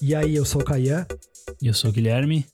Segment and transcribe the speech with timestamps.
[0.00, 1.06] E aí, eu sou o Caian.
[1.60, 2.44] E eu sou o Guilherme.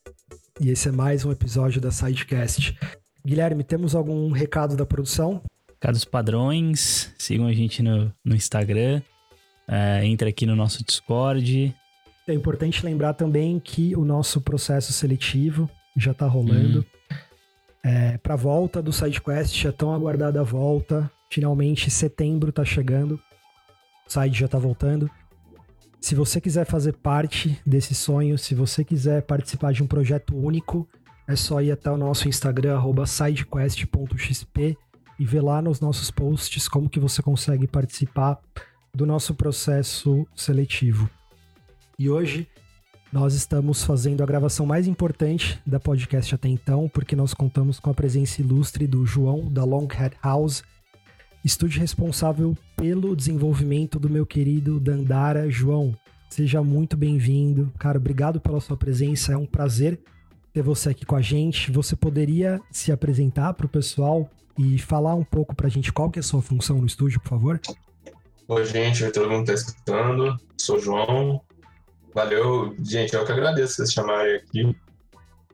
[0.61, 2.77] E esse é mais um episódio da Sidecast.
[3.25, 5.43] Guilherme, temos algum recado da produção?
[5.75, 9.00] Recados padrões, sigam a gente no, no Instagram,
[9.69, 11.75] é, entre aqui no nosso Discord.
[12.27, 16.79] É importante lembrar também que o nosso processo seletivo já está rolando.
[16.79, 16.98] Uhum.
[17.84, 21.10] É, para a volta do SideQuest, a tão aguardada volta.
[21.30, 23.20] Finalmente, setembro está chegando.
[24.06, 25.10] O site já está voltando.
[26.00, 30.88] Se você quiser fazer parte desse sonho, se você quiser participar de um projeto único,
[31.27, 34.77] é só ir até o nosso Instagram, sidequest.xp
[35.19, 38.38] e ver lá nos nossos posts como que você consegue participar
[38.95, 41.10] do nosso processo seletivo.
[41.98, 42.48] E hoje
[43.12, 47.91] nós estamos fazendo a gravação mais importante da podcast até então, porque nós contamos com
[47.91, 50.62] a presença ilustre do João da Longhead House,
[51.43, 55.48] estúdio responsável pelo desenvolvimento do meu querido Dandara.
[55.48, 55.97] João,
[56.29, 57.73] seja muito bem-vindo.
[57.78, 59.33] Cara, obrigado pela sua presença.
[59.33, 59.98] É um prazer
[60.53, 61.72] ter você aqui com a gente.
[61.72, 64.28] Você poderia se apresentar para o pessoal
[64.59, 67.20] e falar um pouco para a gente qual que é a sua função no estúdio,
[67.20, 67.61] por favor?
[68.48, 69.11] Oi, gente.
[69.11, 70.37] Todo mundo está escutando.
[70.59, 71.41] Sou João.
[72.14, 72.75] Valeu.
[72.83, 74.77] Gente, eu que agradeço vocês chamarem aqui.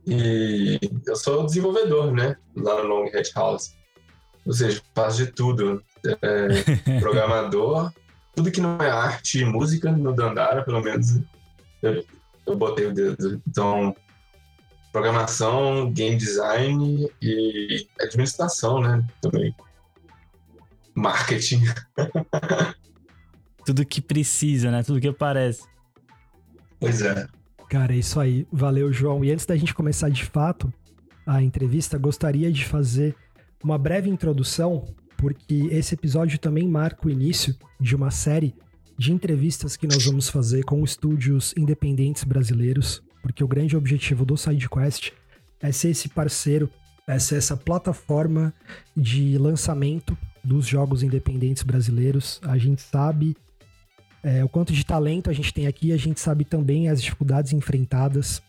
[0.07, 2.37] E eu sou desenvolvedor, né?
[2.57, 3.75] Lá no Longhead House.
[4.45, 5.83] Ou seja, faço de tudo.
[6.23, 7.91] É, programador,
[8.35, 11.19] tudo que não é arte e música no Dandara, pelo menos,
[11.83, 12.05] eu,
[12.47, 13.41] eu botei o dedo.
[13.49, 13.95] Então,
[14.93, 19.05] programação, game design e administração, né?
[19.21, 19.55] Também.
[20.95, 21.63] Marketing.
[23.65, 24.83] tudo que precisa, né?
[24.83, 25.74] Tudo que aparece.
[26.85, 27.27] Pois é.
[27.69, 28.47] Cara, é isso aí.
[28.53, 29.25] Valeu, João.
[29.25, 30.73] E antes da gente começar de fato
[31.27, 33.17] a entrevista, gostaria de fazer
[33.63, 34.85] uma breve introdução,
[35.17, 38.55] porque esse episódio também marca o início de uma série
[38.97, 44.37] de entrevistas que nós vamos fazer com estúdios independentes brasileiros, porque o grande objetivo do
[44.37, 45.13] SideQuest
[45.61, 46.71] é ser esse parceiro,
[47.07, 48.53] é ser essa plataforma
[48.97, 52.41] de lançamento dos jogos independentes brasileiros.
[52.45, 53.35] A gente sabe
[54.25, 57.53] é, o quanto de talento a gente tem aqui, a gente sabe também as dificuldades
[57.53, 58.43] enfrentadas.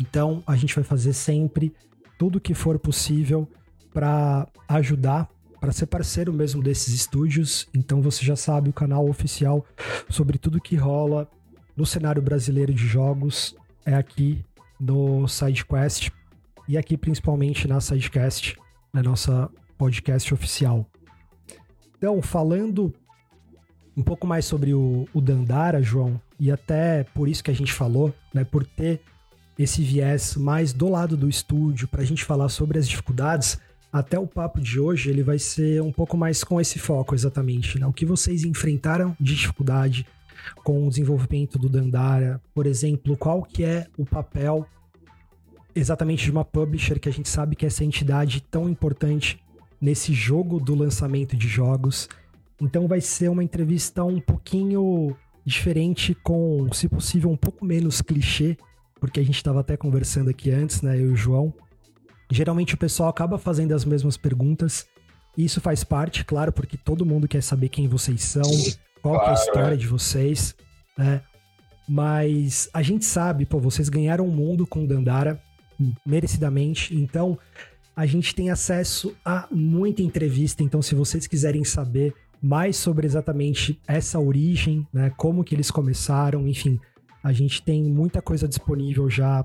[0.00, 1.74] Então, a gente vai fazer sempre
[2.16, 3.48] tudo o que for possível
[3.92, 5.28] para ajudar,
[5.60, 7.68] para ser parceiro mesmo desses estúdios.
[7.74, 9.66] Então você já sabe o canal oficial
[10.08, 11.28] sobre tudo que rola
[11.76, 14.44] no cenário brasileiro de jogos é aqui
[14.78, 16.10] no SideQuest
[16.68, 18.56] e aqui principalmente na SideCast,
[18.92, 20.86] na nossa podcast oficial.
[21.96, 22.92] Então, falando
[23.98, 27.72] um pouco mais sobre o, o Dandara, João, e até por isso que a gente
[27.72, 29.00] falou, né, por ter
[29.58, 33.58] esse viés mais do lado do estúdio, para a gente falar sobre as dificuldades,
[33.92, 37.76] até o papo de hoje ele vai ser um pouco mais com esse foco exatamente,
[37.80, 37.86] né?
[37.86, 40.06] O que vocês enfrentaram de dificuldade
[40.62, 44.64] com o desenvolvimento do Dandara, por exemplo, qual que é o papel
[45.74, 49.42] exatamente de uma publisher que a gente sabe que é essa entidade tão importante
[49.80, 52.08] nesse jogo do lançamento de jogos.
[52.60, 58.56] Então vai ser uma entrevista um pouquinho diferente com, se possível, um pouco menos clichê,
[59.00, 61.54] porque a gente estava até conversando aqui antes, né, eu e o João,
[62.30, 64.86] Geralmente o pessoal acaba fazendo as mesmas perguntas.
[65.36, 68.50] E isso faz parte, claro, porque todo mundo quer saber quem vocês são,
[69.00, 69.76] qual claro, é a história é.
[69.76, 70.54] de vocês,
[70.96, 71.22] né?
[71.88, 75.40] Mas a gente sabe, pô, vocês ganharam o mundo com Dandara,
[76.04, 76.94] merecidamente.
[76.94, 77.38] Então,
[77.96, 80.62] a gente tem acesso a muita entrevista.
[80.62, 85.10] Então, se vocês quiserem saber mais sobre exatamente essa origem, né?
[85.16, 86.78] Como que eles começaram, enfim,
[87.22, 89.44] a gente tem muita coisa disponível já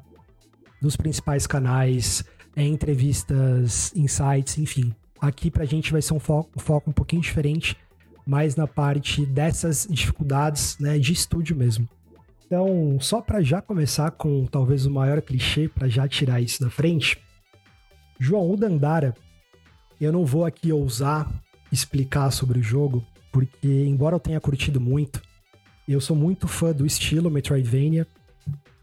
[0.81, 2.23] nos principais canais
[2.55, 4.93] entrevistas, insights, enfim.
[5.19, 7.77] Aqui pra gente vai ser um foco, um foco um pouquinho diferente,
[8.25, 11.87] mais na parte dessas dificuldades né, de estúdio mesmo.
[12.45, 16.69] Então, só para já começar com talvez o maior clichê, para já tirar isso da
[16.69, 17.17] frente,
[18.19, 19.15] João, o Dandara,
[19.99, 21.29] eu não vou aqui ousar
[21.73, 25.21] explicar sobre o jogo, porque embora eu tenha curtido muito,
[25.87, 28.07] eu sou muito fã do estilo Metroidvania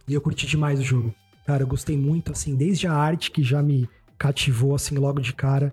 [0.06, 1.14] e eu curti demais o jogo.
[1.47, 3.88] Cara, eu gostei muito, assim, desde a arte que já me
[4.19, 5.73] cativou, assim, logo de cara.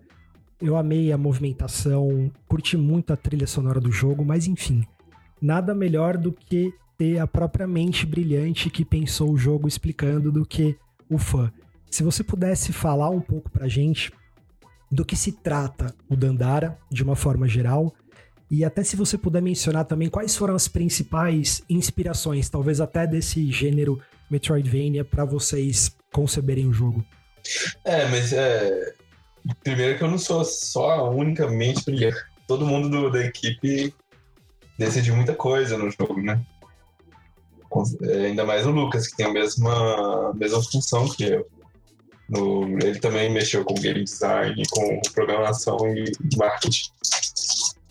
[0.62, 4.86] Eu amei a movimentação, curti muito a trilha sonora do jogo, mas enfim,
[5.42, 10.46] nada melhor do que ter a própria mente brilhante que pensou o jogo explicando do
[10.46, 10.76] que
[11.10, 11.52] o fã.
[11.92, 14.12] Se você pudesse falar um pouco pra gente
[14.92, 17.94] do que se trata o Dandara, de uma forma geral,
[18.50, 23.52] e até se você puder mencionar também quais foram as principais inspirações, talvez até desse
[23.52, 27.06] gênero Metroidvania para vocês conceberem o jogo?
[27.84, 28.94] É, mas é.
[29.64, 32.18] Primeiro que eu não sou só unicamente brilhante.
[32.48, 33.94] todo mundo do, da equipe
[34.78, 36.42] decidiu muita coisa no jogo, né?
[38.02, 41.48] É, ainda mais o Lucas, que tem a mesma, mesma função que eu.
[42.30, 46.92] No, ele também mexeu com game design, com programação e marketing.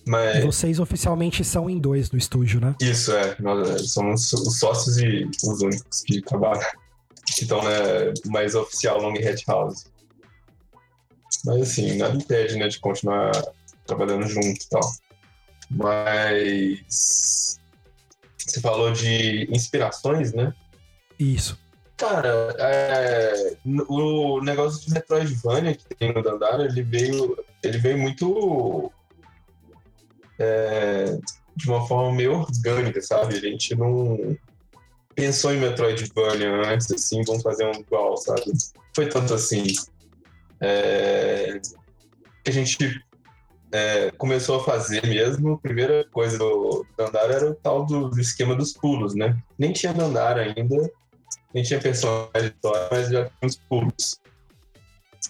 [0.07, 0.45] Mas...
[0.45, 2.77] Vocês oficialmente são em dois no estúdio, né?
[2.81, 3.37] Isso, é.
[3.41, 6.63] Nós é, somos os sócios e os únicos que trabalham.
[7.35, 9.87] Que estão né, mais oficial Long Head House.
[11.45, 13.33] Mas assim, nada impede né, de continuar
[13.85, 14.93] trabalhando junto e tal.
[15.69, 17.59] Mas.
[18.39, 20.55] Você falou de inspirações, né?
[21.19, 21.59] Isso.
[21.97, 23.57] Cara, é,
[23.89, 28.93] o negócio de Metroidvania que tem no Dandara, ele veio, ele veio muito
[30.39, 31.19] é,
[31.57, 33.37] de uma forma meio orgânica, sabe?
[33.37, 34.37] A gente não
[35.15, 38.53] pensou em Metroidvania antes, assim, vamos fazer um igual, sabe?
[38.95, 39.65] Foi tanto assim.
[40.61, 41.59] É,
[42.45, 43.03] que a gente
[43.73, 48.55] é, começou a fazer mesmo, a primeira coisa do Dandara era o tal do, esquema
[48.55, 49.37] dos pulos, né?
[49.59, 50.91] Nem tinha Dandara ainda,
[51.57, 54.21] nem tinha personagem história, mas já tinha os pulos.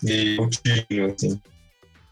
[0.03, 1.41] E o time, assim.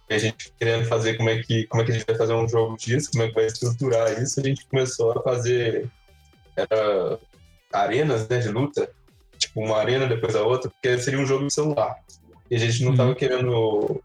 [0.08, 2.32] E a gente querendo fazer como é, que, como é que a gente vai fazer
[2.32, 5.90] um jogo disso, como é que vai estruturar isso, a gente começou a fazer
[6.54, 7.18] era,
[7.72, 8.88] arenas né, de luta,
[9.36, 11.96] tipo uma arena depois da outra, porque seria um jogo de celular.
[12.48, 13.16] E a gente não estava uhum.
[13.16, 14.02] querendo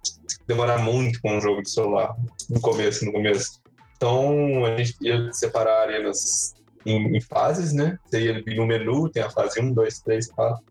[0.47, 2.15] demorar muito com um jogo de celular
[2.49, 3.61] no começo, no começo.
[3.95, 6.55] Então a gente ia separar arenas
[6.85, 7.97] em, em fases, né?
[8.05, 10.63] Você ia vir no menu, tem a fase 1, 2, 3, 4.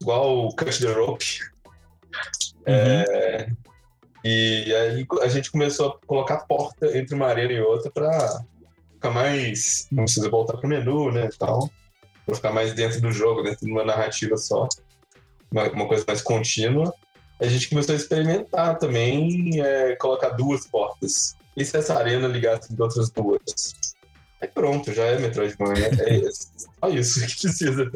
[0.00, 1.40] Igual o Cut the Rope.
[2.66, 2.74] Uhum.
[2.74, 3.48] É,
[4.24, 8.42] e aí a gente começou a colocar porta entre uma arena e outra para
[8.94, 9.86] ficar mais.
[9.92, 11.28] Não precisa voltar pro menu, né?
[11.38, 11.68] Tal.
[12.24, 14.66] Pra ficar mais dentro do jogo, dentro de uma narrativa só.
[15.52, 16.92] Uma, uma coisa mais contínua.
[17.38, 21.36] A gente começou a experimentar também é, colocar duas portas.
[21.54, 23.74] E se essa arena ligasse com outras duas?
[24.44, 25.90] Aí pronto, já é Metroidvania.
[25.98, 27.90] É, é só isso que precisa.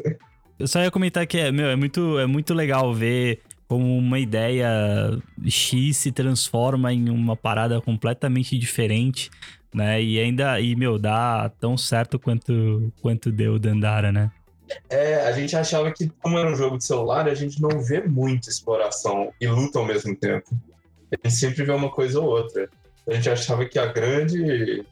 [0.57, 4.17] Eu só ia comentar que é, meu, é muito, é muito legal ver como uma
[4.17, 4.67] ideia
[5.45, 9.29] X se transforma em uma parada completamente diferente,
[9.71, 10.01] né?
[10.01, 14.31] E ainda, e meu, dá tão certo quanto, quanto deu o Dandara, né?
[14.89, 18.01] É, a gente achava que, como era um jogo de celular, a gente não vê
[18.01, 20.49] muita exploração e luta ao mesmo tempo.
[21.11, 22.67] A gente sempre vê uma coisa ou outra.
[23.07, 24.83] A gente achava que a grande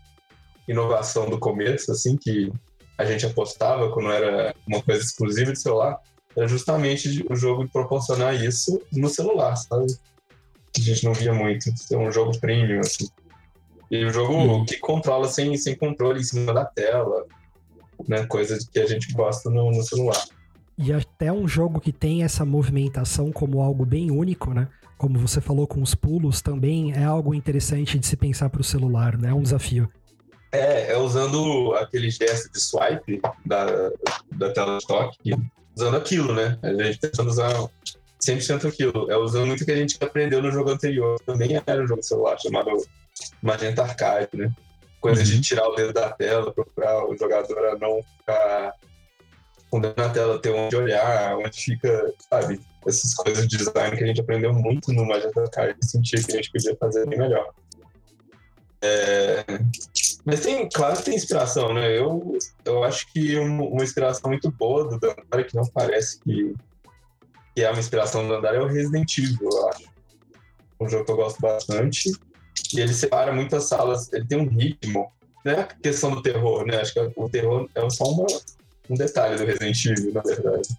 [0.68, 2.52] inovação do começo, assim, que
[2.98, 6.00] a gente apostava quando era uma coisa exclusiva de celular,
[6.36, 9.86] era justamente o jogo proporcionar isso no celular, sabe?
[10.76, 11.76] A gente não via muito.
[11.78, 13.08] Ser um jogo premium, assim.
[13.90, 14.66] E o um jogo hum.
[14.66, 17.26] que controla sem, sem controle em cima da tela,
[18.08, 18.26] né?
[18.26, 20.24] Coisa que a gente gosta no, no celular.
[20.78, 24.68] E até um jogo que tem essa movimentação como algo bem único, né?
[24.96, 28.64] Como você falou com os pulos, também é algo interessante de se pensar para o
[28.64, 29.30] celular, né?
[29.30, 29.90] É um desafio.
[30.52, 33.66] É, é usando aquele gesto de swipe da,
[34.32, 35.36] da tela de toque,
[35.76, 36.58] usando aquilo, né?
[36.64, 37.52] A gente tentando usar
[38.26, 39.12] 100% aquilo.
[39.12, 41.20] É usando muito o que a gente aprendeu no jogo anterior.
[41.26, 42.72] Também era um jogo celular chamado
[43.42, 44.52] Magenta Arcade, né?
[45.00, 45.28] Coisa uhum.
[45.28, 48.74] de tirar o dedo da tela, procurar o jogador a não ficar
[49.70, 52.60] com o dedo na tela, ter onde olhar, onde fica, sabe?
[52.86, 56.32] Essas coisas de design que a gente aprendeu muito no Magenta Arcade e sentia que
[56.32, 57.54] a gente podia fazer bem melhor.
[58.82, 59.44] É...
[60.24, 61.98] Mas tem, claro que tem inspiração, né?
[61.98, 66.54] Eu, eu acho que uma inspiração muito boa do Dandara, que não parece que,
[67.56, 69.84] que é uma inspiração do Dandara, é o Resident Evil, eu acho.
[70.80, 72.12] Um jogo que eu gosto bastante.
[72.74, 75.12] E ele separa muitas salas, ele tem um ritmo.
[75.44, 76.82] Não é a questão do terror, né?
[76.82, 78.28] Acho que o terror é só uma,
[78.90, 80.70] um detalhe do Resident Evil, na verdade.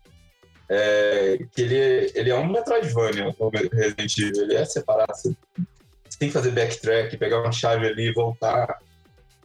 [0.68, 4.42] É, que ele, ele é um Metroidvania, o Resident Evil.
[4.42, 5.36] Ele é separado.
[6.18, 8.78] Tem que fazer backtrack, pegar uma chave ali voltar.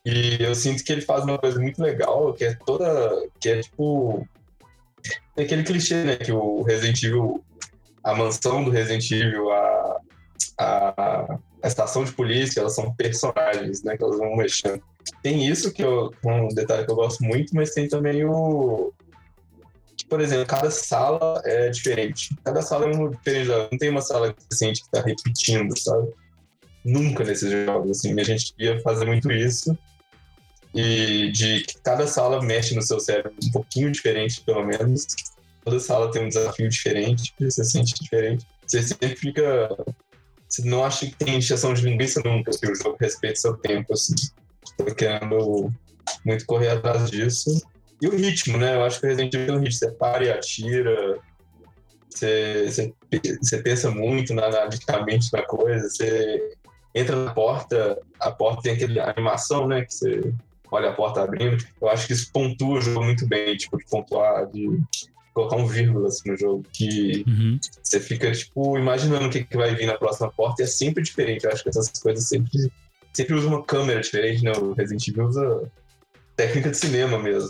[0.06, 3.28] E eu sinto que ele faz uma coisa muito legal, que é toda.
[3.40, 4.28] que é tipo.
[5.36, 6.16] É aquele clichê, né?
[6.18, 7.44] Que o Resident Evil.
[8.04, 10.02] A mansão do Resident Evil, a,
[10.60, 13.96] a, a estação de polícia, elas são personagens, né?
[13.96, 14.84] Que elas vão mexendo.
[15.22, 18.92] Tem isso, que eu, um detalhe que eu gosto muito, mas tem também o.
[19.96, 22.36] Que, por exemplo, cada sala é diferente.
[22.44, 23.48] Cada sala é um diferente.
[23.48, 26.12] Não tem uma sala que você sente que tá repetindo, sabe?
[26.84, 28.20] Nunca nesses jogos, assim.
[28.20, 29.78] A gente ia fazer muito isso
[30.74, 35.06] e de que cada sala mexe no seu cérebro um pouquinho diferente, pelo menos.
[35.64, 38.46] Toda sala tem um desafio diferente, você sente diferente.
[38.66, 39.70] Você sempre fica.
[40.50, 43.94] Você não acha que tem injeção de linguiça nunca, que o jogo respeita seu tempo,
[43.94, 44.16] assim.
[44.78, 45.72] Tô querendo
[46.26, 47.62] muito correr atrás disso.
[48.02, 48.76] E o ritmo, né?
[48.76, 49.80] Eu acho que o Resident Evil tem um ritmo.
[49.80, 51.20] Você para e atira,
[52.10, 52.94] você, você,
[53.42, 56.56] você pensa muito analiticamente na coisa, você
[56.94, 59.84] entra na porta, a porta tem aquele animação, né?
[59.86, 60.34] Que você
[60.72, 61.64] olha a porta abrindo.
[61.82, 64.80] Eu acho que isso pontua o jogo muito bem, tipo, de pontuar, de
[65.34, 67.60] colocar um vírgula assim, no jogo, que uhum.
[67.82, 71.04] você fica, tipo, imaginando o que, que vai vir na próxima porta e é sempre
[71.04, 71.46] diferente.
[71.46, 72.72] Eu acho que essas coisas sempre,
[73.12, 74.52] sempre usam uma câmera diferente, né?
[74.52, 75.72] O Resident Evil usa
[76.36, 77.50] técnica de cinema mesmo.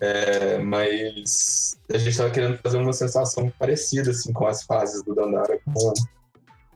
[0.00, 5.14] É, mas a gente estava querendo fazer uma sensação parecida assim, com as fases do
[5.14, 5.92] Dandara, com,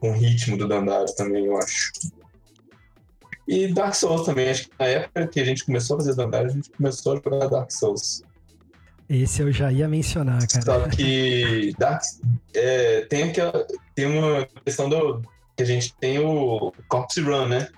[0.00, 1.92] com o ritmo do Dandara também, eu acho.
[3.46, 6.48] E Dark Souls também, acho que na época que a gente começou a fazer Dandara,
[6.48, 8.22] a gente começou a jogar Dark Souls.
[9.08, 10.64] Esse eu já ia mencionar, cara.
[10.64, 12.02] Só que Dark,
[12.54, 15.20] é, tem, aquela, tem uma questão do.
[15.56, 17.68] que a gente tem o Corpse Run, né?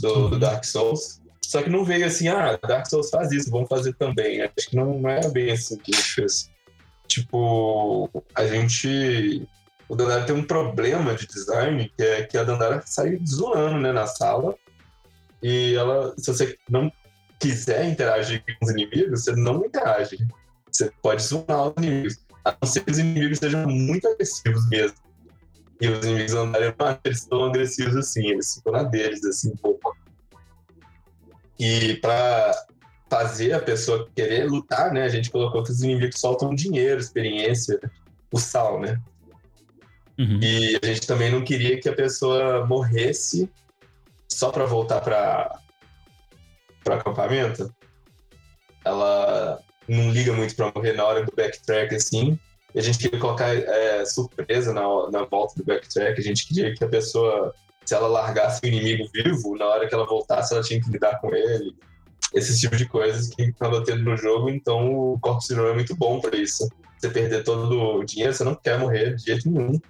[0.00, 0.30] Do, uhum.
[0.30, 1.20] do Dark Souls.
[1.42, 4.40] Só que não veio assim, ah, Dark Souls faz isso, vamos fazer também.
[4.40, 6.50] Acho que não, não era bem assim que a gente fez.
[7.06, 9.46] Tipo, a gente.
[9.88, 13.92] O Dandara tem um problema de design, que é que a Dandara sai zoando né,
[13.92, 14.56] na sala.
[15.42, 16.90] E ela, se você não
[17.38, 20.18] quiser interagir com os inimigos, você não interage.
[20.70, 22.18] Você pode zoar os inimigos.
[22.44, 24.96] A não ser que os inimigos sejam muito agressivos mesmo.
[25.80, 26.74] E os inimigos andarem,
[27.04, 29.96] eles estão agressivos assim, eles ficam na deles, assim, um pouco.
[31.58, 32.52] E para
[33.08, 37.78] fazer a pessoa querer lutar, né, a gente colocou que os inimigos soltam dinheiro, experiência,
[38.32, 39.00] o sal, né?
[40.18, 40.40] Uhum.
[40.42, 43.50] E a gente também não queria que a pessoa morresse
[44.28, 45.60] só para voltar para
[46.82, 47.74] para acampamento.
[48.84, 52.38] Ela não liga muito para morrer na hora do backtrack assim.
[52.74, 56.20] E a gente queria colocar é, surpresa na, na volta do backtrack.
[56.20, 57.52] A gente queria que a pessoa
[57.86, 61.20] se ela largasse o inimigo vivo, na hora que ela voltasse, ela tinha que lidar
[61.20, 61.74] com ele.
[62.34, 65.94] Esse tipo de coisas que estava tendo no jogo, então o Corpse Zero é muito
[65.94, 66.68] bom para isso.
[66.98, 69.80] Você perder todo o dinheiro, você não quer morrer de jeito nenhum.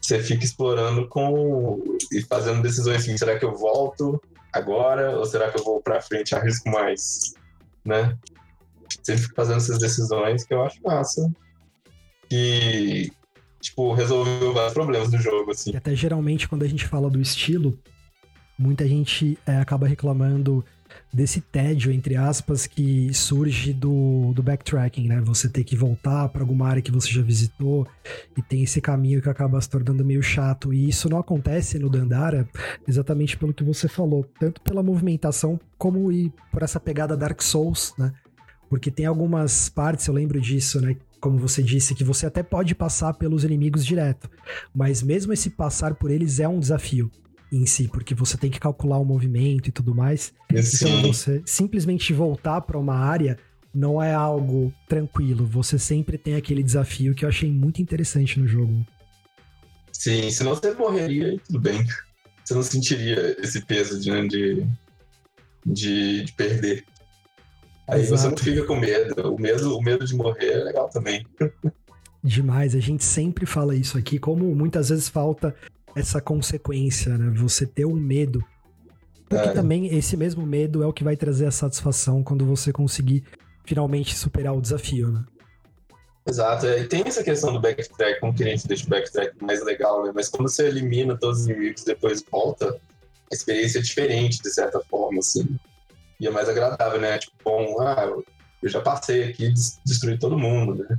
[0.00, 4.20] Você fica explorando com e fazendo decisões assim, será que eu volto
[4.52, 7.34] agora ou será que eu vou para frente, arrisco mais,
[7.84, 8.16] né?
[9.02, 11.30] Você fica fazendo essas decisões que eu acho massa.
[12.30, 13.10] E
[13.60, 15.72] tipo, resolveu vários problemas do jogo, assim.
[15.72, 17.78] E até geralmente, quando a gente fala do estilo,
[18.58, 20.64] muita gente é, acaba reclamando
[21.12, 25.20] desse tédio, entre aspas, que surge do, do backtracking, né?
[25.22, 27.86] Você ter que voltar para alguma área que você já visitou
[28.36, 30.72] e tem esse caminho que acaba se tornando meio chato.
[30.72, 32.48] E isso não acontece no Dandara
[32.86, 37.94] exatamente pelo que você falou, tanto pela movimentação como e por essa pegada Dark Souls,
[37.98, 38.12] né?
[38.68, 40.96] Porque tem algumas partes, eu lembro disso, né?
[41.20, 44.30] como você disse, que você até pode passar pelos inimigos direto,
[44.72, 47.10] mas mesmo esse passar por eles é um desafio
[47.50, 50.32] em si, porque você tem que calcular o movimento e tudo mais.
[50.50, 53.38] Então você simplesmente voltar para uma área
[53.74, 55.46] não é algo tranquilo.
[55.46, 58.84] Você sempre tem aquele desafio que eu achei muito interessante no jogo.
[59.92, 61.86] Sim, senão você morreria e tudo bem.
[62.44, 64.66] Você não sentiria esse peso de, de,
[65.66, 66.84] de, de perder.
[67.86, 68.20] Aí Exato.
[68.20, 69.34] você não fica com medo.
[69.34, 71.26] O medo, o medo de morrer é legal também.
[72.22, 75.54] Demais, a gente sempre fala isso aqui, como muitas vezes falta
[75.94, 77.32] essa consequência, né?
[77.36, 78.44] Você ter um medo.
[79.28, 79.52] Porque é.
[79.52, 83.24] também esse mesmo medo é o que vai trazer a satisfação quando você conseguir
[83.64, 85.24] finalmente superar o desafio, né?
[86.26, 89.64] Exato, e tem essa questão do backtrack, como que a gente deixa o backtrack mais
[89.64, 90.12] legal, né?
[90.14, 92.78] Mas quando você elimina todos os inimigos e depois volta,
[93.30, 95.58] a experiência é diferente, de certa forma, assim
[96.20, 97.18] e é mais agradável, né?
[97.18, 98.10] Tipo, bom, ah,
[98.62, 99.52] eu já passei aqui
[99.84, 100.98] destruí todo mundo, né?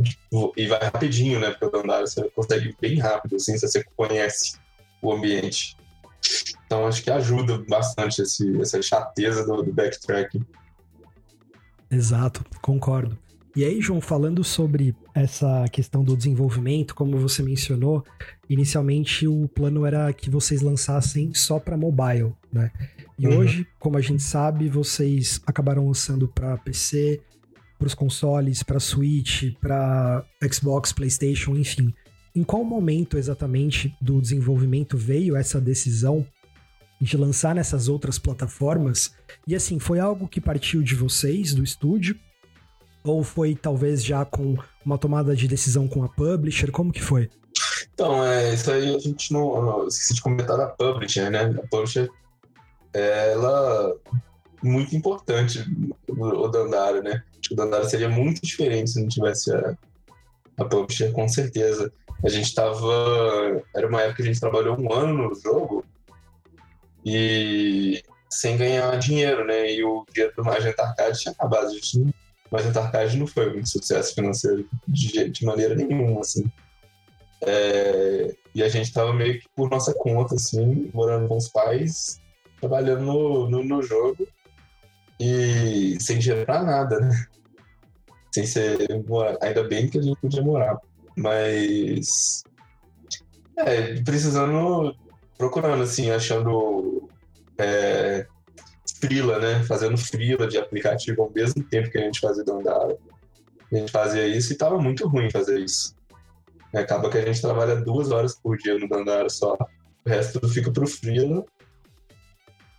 [0.00, 1.50] Tipo, e vai rapidinho, né?
[1.50, 4.56] Porque o Dandara você consegue bem rápido, assim, se você conhece
[5.02, 5.76] o ambiente.
[6.64, 10.44] Então acho que ajuda bastante esse, essa chateza do, do backtracking.
[11.90, 13.18] Exato, concordo.
[13.54, 18.02] E aí, João, falando sobre essa questão do desenvolvimento, como você mencionou,
[18.48, 22.70] inicialmente o plano era que vocês lançassem só para mobile, né?
[23.18, 23.38] E uhum.
[23.38, 27.20] hoje, como a gente sabe, vocês acabaram lançando para PC,
[27.82, 31.92] para os consoles, para Switch, para Xbox, PlayStation, enfim.
[32.34, 36.24] Em qual momento exatamente do desenvolvimento veio essa decisão
[37.00, 39.12] de lançar nessas outras plataformas?
[39.48, 42.16] E assim, foi algo que partiu de vocês, do estúdio?
[43.02, 46.70] Ou foi talvez já com uma tomada de decisão com a publisher?
[46.70, 47.28] Como que foi?
[47.92, 51.46] Então, é, isso aí a gente não, não esqueci de comentar da publisher, né?
[51.46, 52.08] A publisher
[52.94, 53.96] ela
[54.62, 55.66] muito importante
[56.08, 57.24] o Dandara, né?
[57.52, 59.76] Que o Dandara seria muito diferente se não tivesse a,
[60.56, 61.92] a publisher, com certeza.
[62.24, 63.62] A gente tava.
[63.76, 65.84] Era uma época que a gente trabalhou um ano no jogo
[67.04, 69.70] e sem ganhar dinheiro, né?
[69.70, 71.66] E o dinheiro do Magenta Arcade tinha acabado.
[71.66, 72.14] A gente não,
[72.50, 76.50] Magenta Arcade não foi um sucesso financeiro de, de maneira nenhuma, assim.
[77.42, 82.18] É, E a gente tava meio que por nossa conta, assim, morando com os pais,
[82.60, 84.26] trabalhando no, no, no jogo
[85.20, 87.26] e sem dinheiro pra nada, né?
[88.32, 88.78] Sem ser.
[89.40, 90.78] Ainda bem que a gente podia morar.
[91.16, 92.42] Mas.
[93.56, 94.94] É, precisando.
[95.36, 97.08] Procurando, assim, achando.
[97.58, 98.26] É,
[99.00, 99.64] frila, né?
[99.64, 102.96] Fazendo frila de aplicativo ao mesmo tempo que a gente fazia Dandara.
[103.70, 105.94] A gente fazia isso e tava muito ruim fazer isso.
[106.74, 109.56] Acaba que a gente trabalha duas horas por dia no Dandara só.
[110.04, 111.44] O resto tudo fica pro frila.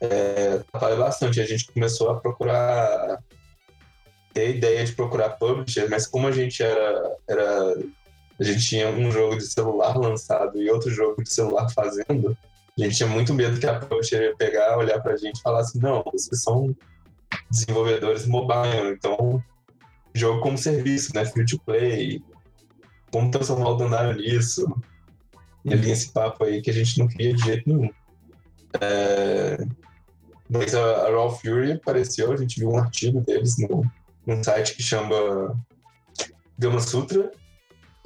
[0.02, 1.40] É, atrapalha bastante.
[1.40, 3.20] A gente começou a procurar
[4.34, 7.76] ter a ideia de procurar publisher, mas como a gente era, era
[8.40, 12.36] a gente tinha um jogo de celular lançado e outro jogo de celular fazendo,
[12.78, 15.60] a gente tinha muito medo que a publisher ia pegar, olhar pra gente e falar
[15.60, 16.76] assim, não, vocês são
[17.50, 19.44] desenvolvedores mobile, então
[20.14, 22.22] jogo como serviço, né, free to play,
[23.12, 24.66] como transformar o Dandario nisso,
[25.64, 27.90] e ali esse papo aí que a gente não queria de jeito nenhum.
[28.82, 29.58] É...
[30.50, 33.90] Mas a, a Raw Fury apareceu, a gente viu um artigo deles no,
[34.26, 35.60] num site que chama
[36.58, 37.32] Gama Sutra,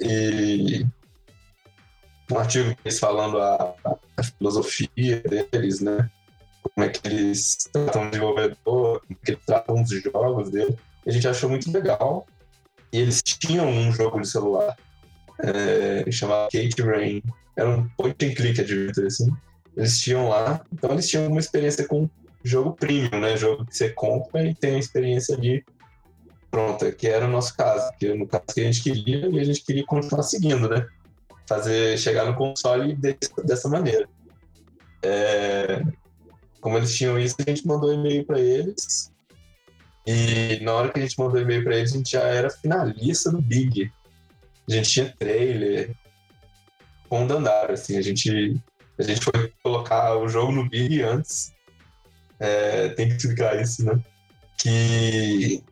[0.00, 0.86] e
[2.30, 3.74] um artigo eles falando a,
[4.16, 6.10] a, filosofia deles, né?
[6.62, 10.78] Como é que eles tratam o desenvolvedor, como é que eles tratam os jogos dele.
[11.06, 12.26] A gente achou muito legal.
[12.92, 14.76] E eles tinham um jogo de celular
[15.40, 17.22] é, chamado Kate Rain.
[17.56, 19.30] Era um point and click adventure, assim.
[19.76, 22.08] Eles tinham lá, então eles tinham uma experiência com
[22.42, 23.36] jogo premium, né?
[23.36, 25.64] Jogo que você compra e tem a experiência de
[26.50, 29.44] pronta, que era o nosso caso, que no caso que a gente queria e a
[29.44, 30.86] gente queria continuar seguindo, né?
[31.48, 34.08] Fazer, chegar no console desse, dessa maneira.
[35.02, 35.82] É,
[36.60, 39.12] como eles tinham isso, a gente mandou e-mail para eles.
[40.06, 43.30] E na hora que a gente mandou e-mail para eles, a gente já era finalista
[43.30, 43.92] do Big.
[44.68, 45.94] A gente tinha trailer
[47.08, 48.60] com o Dandara, assim, a gente
[48.98, 51.52] a gente foi colocar o jogo no Big antes.
[52.40, 54.00] É, tem que explicar isso, né?
[54.58, 55.62] Que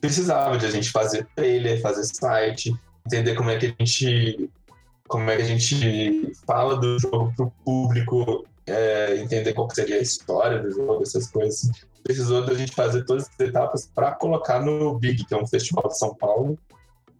[0.00, 2.74] precisava de a gente fazer trailer, fazer site,
[3.06, 4.50] entender como é que a gente
[5.08, 9.96] como é que a gente fala do jogo para o público, é, entender qual seria
[9.96, 11.70] a história do jogo, essas coisas.
[12.02, 15.88] Precisou da gente fazer todas essas etapas para colocar no Big, que é um festival
[15.88, 16.58] de São Paulo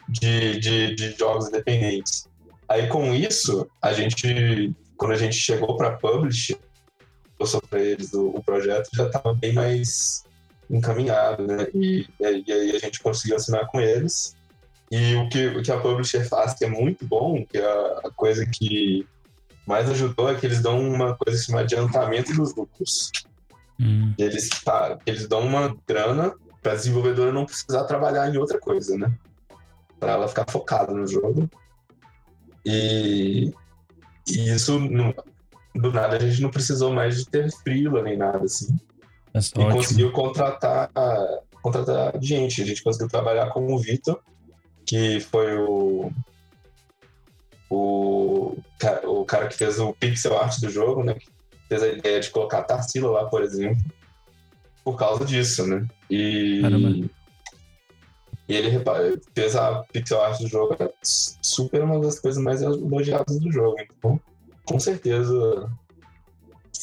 [0.09, 2.29] de, de, de jogos independentes.
[2.69, 6.59] Aí com isso, a gente, quando a gente chegou para publish,
[7.39, 10.25] eu para eles o, o projeto já estava bem mais
[10.71, 11.67] encaminhado, né?
[11.75, 14.37] E, e aí a gente conseguiu assinar com eles.
[14.91, 17.67] E o que, o que a publisher faz, que é muito bom, que é
[18.05, 19.07] a, coisa que
[19.67, 23.11] mais ajudou, é que eles dão uma coisa chamada adiantamento dos lucros.
[23.81, 24.15] Hum.
[24.17, 28.97] Eles, tá, eles dão uma grana para a desenvolvedora não precisar trabalhar em outra coisa,
[28.97, 29.13] né?
[29.99, 31.51] Para ela ficar focada no jogo.
[32.65, 33.53] E,
[34.29, 34.79] e isso,
[35.75, 38.77] do nada, a gente não precisou mais de ter frila nem nada, assim.
[39.37, 39.77] E ótimo.
[39.77, 40.91] conseguiu contratar,
[41.63, 42.63] contratar gente.
[42.63, 44.21] A gente conseguiu trabalhar com o Vitor,
[44.85, 46.11] que foi o,
[47.69, 48.57] o,
[49.05, 51.15] o cara que fez o pixel art do jogo, né?
[51.15, 51.29] Que
[51.69, 53.83] fez a ideia de colocar a Tarsila lá, por exemplo,
[54.85, 55.87] por causa disso, né?
[56.09, 57.09] E, Caramba.
[58.49, 58.83] e ele
[59.35, 63.77] fez a pixel art do jogo, é super uma das coisas mais elogiadas do jogo.
[63.81, 64.21] Então,
[64.65, 65.69] com certeza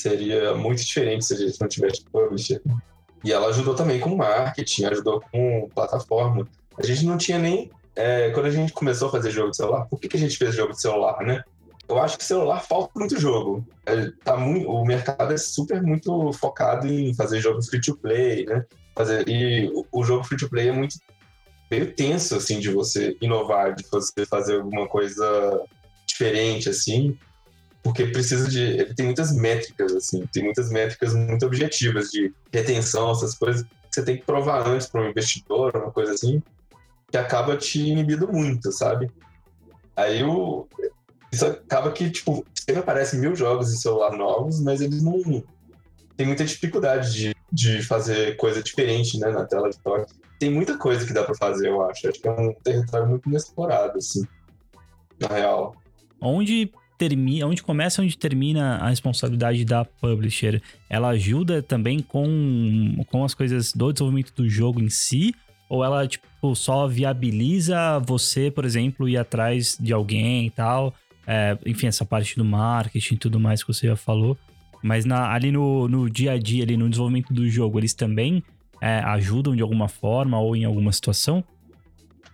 [0.03, 2.61] seria muito diferente se a gente não tivesse publisher.
[3.23, 6.47] E ela ajudou também com marketing, ajudou com plataforma.
[6.77, 7.71] A gente não tinha nem.
[7.95, 10.37] É, quando a gente começou a fazer jogo de celular, por que, que a gente
[10.37, 11.43] fez jogo de celular, né?
[11.87, 13.65] Eu acho que celular falta muito jogo.
[13.85, 18.45] É, tá muito, o mercado é super muito focado em fazer jogos free to play,
[18.45, 18.65] né?
[18.95, 20.97] Fazer, e o, o jogo free to play é muito
[21.69, 25.61] meio tenso, assim, de você inovar, de você fazer alguma coisa
[26.05, 27.17] diferente, assim
[27.83, 28.93] porque precisa de.
[28.95, 34.17] Tem muitas métricas, assim, tem muitas métricas muito objetivas de retenção, essas coisas você tem
[34.17, 36.41] que provar antes para um investidor, uma coisa assim,
[37.11, 39.11] que acaba te inibindo muito, sabe?
[39.95, 40.67] Aí o.
[41.31, 45.43] Isso acaba que, tipo, sempre aparecem mil jogos de celular novos, mas eles não.
[46.15, 50.13] Tem muita dificuldade de, de fazer coisa diferente, né, na tela de toque.
[50.39, 52.07] Tem muita coisa que dá para fazer, eu acho.
[52.07, 54.25] Acho que é um território muito inexplorado, assim,
[55.19, 55.75] na real.
[56.21, 60.61] Onde termina, onde começa onde termina a responsabilidade da publisher?
[60.89, 65.33] Ela ajuda também com, com as coisas do desenvolvimento do jogo em si?
[65.69, 70.93] Ou ela, tipo, só viabiliza você, por exemplo, ir atrás de alguém e tal?
[71.25, 74.37] É, enfim, essa parte do marketing e tudo mais que você já falou.
[74.83, 78.43] Mas na, ali no, no dia a dia, ali no desenvolvimento do jogo, eles também
[78.81, 81.43] é, ajudam de alguma forma ou em alguma situação?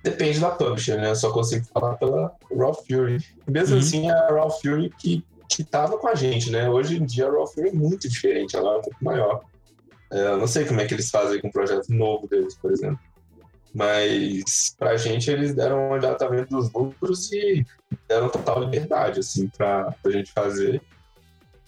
[0.03, 1.09] Depende da publisher, né?
[1.11, 3.17] Eu só consigo falar pela Raw Fury.
[3.47, 3.81] Mesmo Uhum.
[3.81, 6.69] assim, a Raw Fury que, que tava com a gente, né?
[6.69, 9.41] Hoje em dia a Raw Fury é muito diferente, ela é um pouco maior.
[10.11, 12.71] É, eu não sei como é que eles fazem com o projeto novo deles, por
[12.71, 12.99] exemplo.
[13.73, 17.63] Mas pra gente eles deram um adiantamento dos lucros e
[18.07, 20.81] deram total liberdade, assim, pra, pra gente fazer.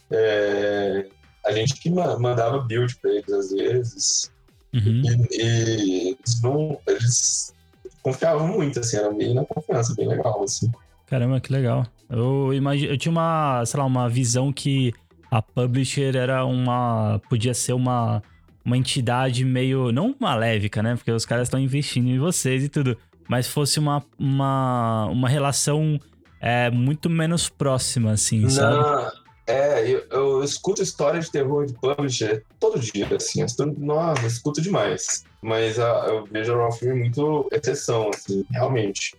[0.09, 1.07] É,
[1.45, 4.31] a gente que ma- mandava build pra eles às vezes.
[4.73, 5.01] Uhum.
[5.31, 6.79] E, e eles não.
[6.87, 7.53] Eles
[8.01, 10.71] confiavam muito, assim, era bem na confiança, bem legal, assim.
[11.07, 11.85] Caramba, que legal.
[12.09, 14.93] Eu imagino, eu tinha uma, sei lá, uma visão que
[15.29, 18.21] a publisher era uma, podia ser uma,
[18.65, 20.95] uma entidade meio, não maléfica, né?
[20.95, 25.99] Porque os caras estão investindo em vocês e tudo, mas fosse uma, uma, uma relação
[26.39, 29.11] é, muito menos próxima, assim, sabe?
[29.47, 33.41] É, eu, eu escuto história de terror de publisher todo dia, assim.
[33.41, 35.23] Eu nossa, eu escuto demais.
[35.41, 39.15] Mas a- eu vejo a Raw Fury muito exceção, assim, realmente.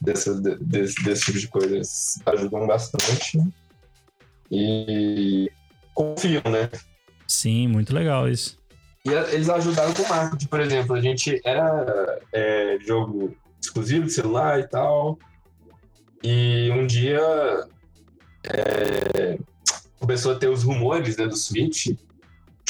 [0.00, 2.18] Dessa, de- desse, desse tipo de coisas.
[2.26, 3.38] Ajudam bastante.
[4.50, 5.50] E
[5.94, 6.70] confiam, né?
[7.28, 8.58] Sim, muito legal isso.
[9.04, 10.94] E a- eles ajudaram com o marketing, por exemplo.
[10.96, 15.18] A gente era é, jogo exclusivo de celular e tal.
[16.22, 17.20] E um dia
[18.52, 19.38] é,
[19.98, 21.88] começou a ter os rumores né, do Switch,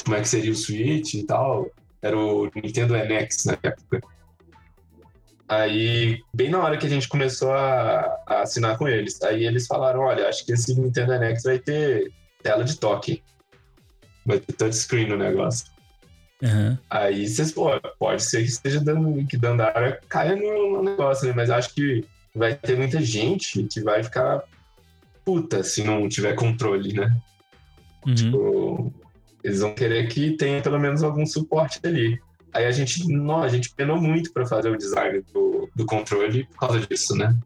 [0.04, 1.70] como é que seria o Switch e tal.
[2.00, 4.00] Era o Nintendo NX na época.
[5.48, 9.66] Aí, bem na hora que a gente começou a, a assinar com eles, aí eles
[9.66, 12.12] falaram: olha, acho que esse Nintendo NX vai ter
[12.42, 13.22] tela de toque.
[14.24, 15.66] Vai ter touchscreen no negócio.
[16.42, 16.78] Aham.
[16.90, 21.32] Aí vocês, pô, pode ser que esteja dando, que Dandara caia no, no negócio, né?
[21.34, 24.42] Mas acho que vai ter muita gente que vai ficar
[25.26, 27.14] puta se não tiver controle, né?
[28.06, 28.14] Uhum.
[28.14, 28.94] Tipo,
[29.42, 32.18] eles vão querer que tenha pelo menos algum suporte ali.
[32.54, 36.44] Aí a gente, não, a gente penou muito pra fazer o design do, do controle
[36.46, 37.36] por causa disso, né?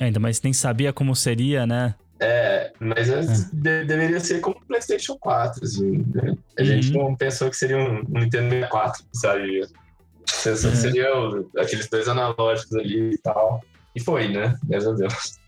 [0.00, 1.94] É, Ainda mais nem sabia como seria, né?
[2.20, 3.20] É, mas é-
[3.52, 6.34] de- deveria ser como o PlayStation 4, assim, né?
[6.58, 7.08] A gente Uhum.
[7.08, 9.66] não pensou que seria um, um Nintendo 64, sabe?
[10.44, 10.82] Pensou que Uhum.
[10.82, 11.08] seria
[11.58, 13.62] aqueles dois analógicos ali e tal.
[13.94, 14.56] E foi, né?
[14.64, 15.38] Graças a Deus.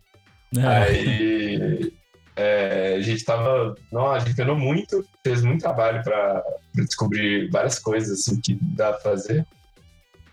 [0.56, 0.66] É.
[0.66, 1.92] Aí
[2.36, 3.74] é, a gente tava.
[3.92, 6.42] Não, a gente penou muito, fez muito trabalho pra
[6.74, 9.46] descobrir várias coisas assim, que dá pra fazer.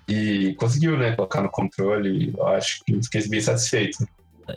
[0.08, 1.16] E conseguiu, né?
[1.16, 2.32] Colocar no controle.
[2.38, 4.08] Eu acho que fiquei bem satisfeito.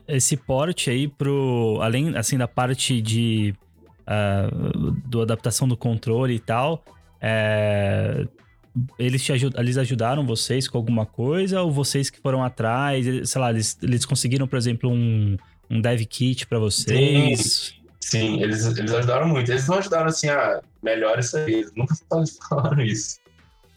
[0.06, 1.78] esse porte aí pro.
[1.80, 3.54] Além assim da parte de.
[4.06, 4.48] ah,
[5.06, 6.84] do adaptação do controle e tal.
[7.20, 8.26] é,
[8.98, 11.62] eles, te ajud, eles ajudaram vocês com alguma coisa?
[11.62, 13.04] Ou vocês que foram atrás?
[13.28, 15.36] Sei lá, eles, eles conseguiram, por exemplo, um,
[15.70, 17.74] um dev kit pra vocês?
[18.00, 19.50] Sim, eles, eles ajudaram muito.
[19.50, 21.52] Eles não ajudaram assim, ah, melhora isso aí.
[21.54, 21.94] Eles nunca
[22.48, 23.18] falaram isso.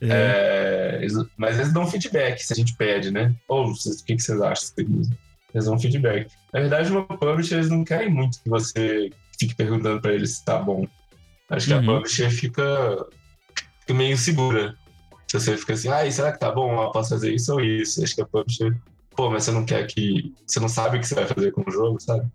[0.02, 0.08] É.
[0.10, 3.36] É, eles- mas eles dão feedback se a gente pede, né?
[3.48, 3.74] Ou o
[4.06, 4.70] que, que vocês acham?
[5.54, 6.28] Eles dão feedback.
[6.54, 10.46] Na verdade, no publisher, eles não querem muito que você fique perguntando pra eles se
[10.46, 10.88] tá bom.
[11.50, 11.80] Acho que Uhum.
[11.80, 13.06] a publisher fica,
[13.82, 14.74] fica meio insegura.
[15.32, 16.84] Se você fica assim, ah, será que tá bom?
[16.84, 18.04] Eu posso fazer isso ou isso?
[18.04, 18.76] Acho que a publisher,
[19.16, 20.34] pô, mas você não quer que.
[20.46, 22.28] Você não sabe o que você vai fazer com o jogo, sabe?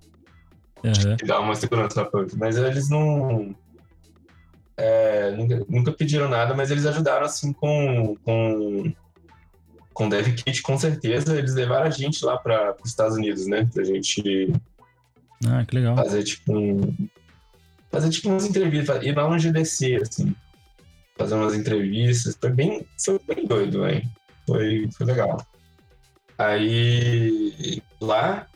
[1.19, 2.39] Que dá uma segurança na publisher.
[2.39, 3.55] Mas eles não.
[4.79, 8.17] é, nunca, nunca pediram nada, mas eles ajudaram assim com.
[8.25, 8.95] com
[9.93, 13.69] com Dev Kit, com certeza, eles levaram a gente lá para os Estados Unidos, né?
[13.75, 14.51] Pra gente
[15.47, 15.97] Ah, que legal.
[15.97, 17.09] fazer tipo um.
[17.91, 20.35] Fazer tipo umas entrevistas, ir lá no GDC, assim.
[21.19, 22.37] Fazer umas entrevistas.
[22.41, 24.03] Foi bem, foi bem doido, velho.
[24.47, 25.45] Foi, foi legal.
[26.39, 28.47] Aí lá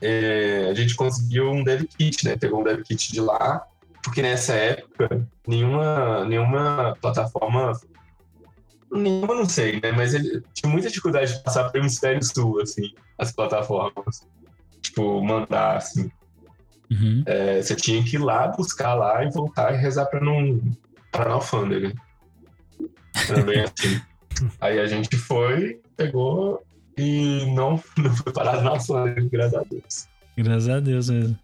[0.00, 2.36] é, a gente conseguiu um dev kit, né?
[2.36, 3.64] Pegou um dev kit de lá,
[4.02, 7.72] porque nessa época nenhuma, nenhuma plataforma.
[8.90, 9.92] Nenhuma, não sei, né?
[9.92, 14.26] Mas ele tinha muita dificuldade de passar pelo hemisfério sul, assim, as plataformas.
[14.82, 16.10] Tipo, mandar, assim.
[16.90, 17.22] Uhum.
[17.24, 20.60] É, você tinha que ir lá, buscar lá e voltar e rezar pra não,
[21.12, 21.92] pra não alfândega.
[23.28, 24.00] Era bem assim.
[24.60, 26.60] Aí a gente foi, pegou
[26.98, 30.08] e não, não foi parado na alfândega, graças a Deus.
[30.36, 31.38] Graças a Deus mesmo.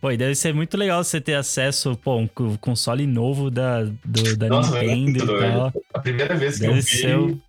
[0.00, 3.82] Pô, e deve ser muito legal você ter acesso, pô, um co- console novo da,
[3.82, 5.72] do, da Nossa, foi Nintendo muito e tal.
[5.92, 7.18] A primeira vez que Deve eu vi ser.
[7.18, 7.40] o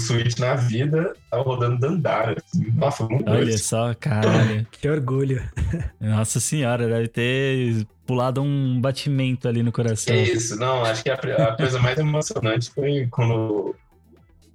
[0.00, 2.36] Switch na vida, tava rodando Dandara.
[2.44, 2.70] Assim.
[2.72, 3.58] Nossa, foi muito olha doido.
[3.58, 4.66] só, caralho.
[4.72, 5.42] Que orgulho.
[6.00, 10.14] Nossa senhora, deve ter pulado um batimento ali no coração.
[10.14, 13.74] É isso, não, acho que a, a coisa mais emocionante foi quando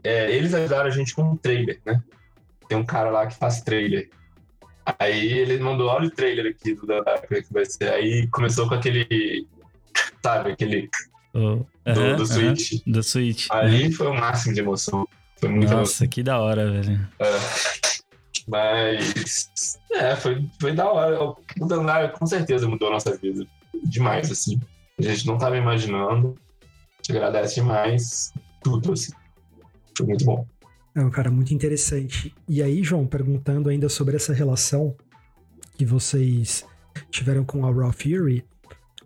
[0.03, 2.01] é, eles ajudaram a gente com um trailer, né?
[2.67, 4.09] Tem um cara lá que faz trailer.
[4.99, 7.89] Aí ele mandou, olha o trailer aqui do Dandara, como é que vai ser.
[7.91, 9.47] Aí começou com aquele,
[10.21, 10.89] sabe, aquele
[11.37, 12.81] Oh, do, aham, do Switch.
[12.87, 13.47] do Switch.
[13.51, 15.05] Ali foi o máximo de emoção.
[15.39, 17.07] Foi muito Nossa, que da hora, velho.
[17.19, 17.25] É.
[18.47, 19.79] Mas.
[19.91, 21.35] É, foi, foi da hora.
[21.57, 23.45] Mudando lá, com certeza mudou a nossa vida.
[23.83, 24.59] Demais, assim.
[24.99, 26.35] A gente não tava imaginando.
[27.01, 29.11] Te agradece demais tudo, assim.
[29.97, 30.45] Foi muito bom.
[30.95, 32.33] É um cara muito interessante.
[32.47, 34.95] E aí, João, perguntando ainda sobre essa relação
[35.77, 36.65] que vocês
[37.09, 38.45] tiveram com a Raw Fury.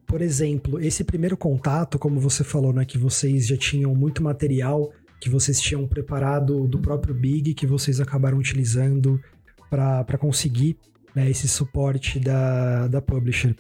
[0.05, 4.91] Por exemplo, esse primeiro contato, como você falou, né, que vocês já tinham muito material
[5.19, 9.21] que vocês tinham preparado do próprio Big, que vocês acabaram utilizando
[9.69, 10.77] para conseguir
[11.13, 13.55] né, esse suporte da, da publisher.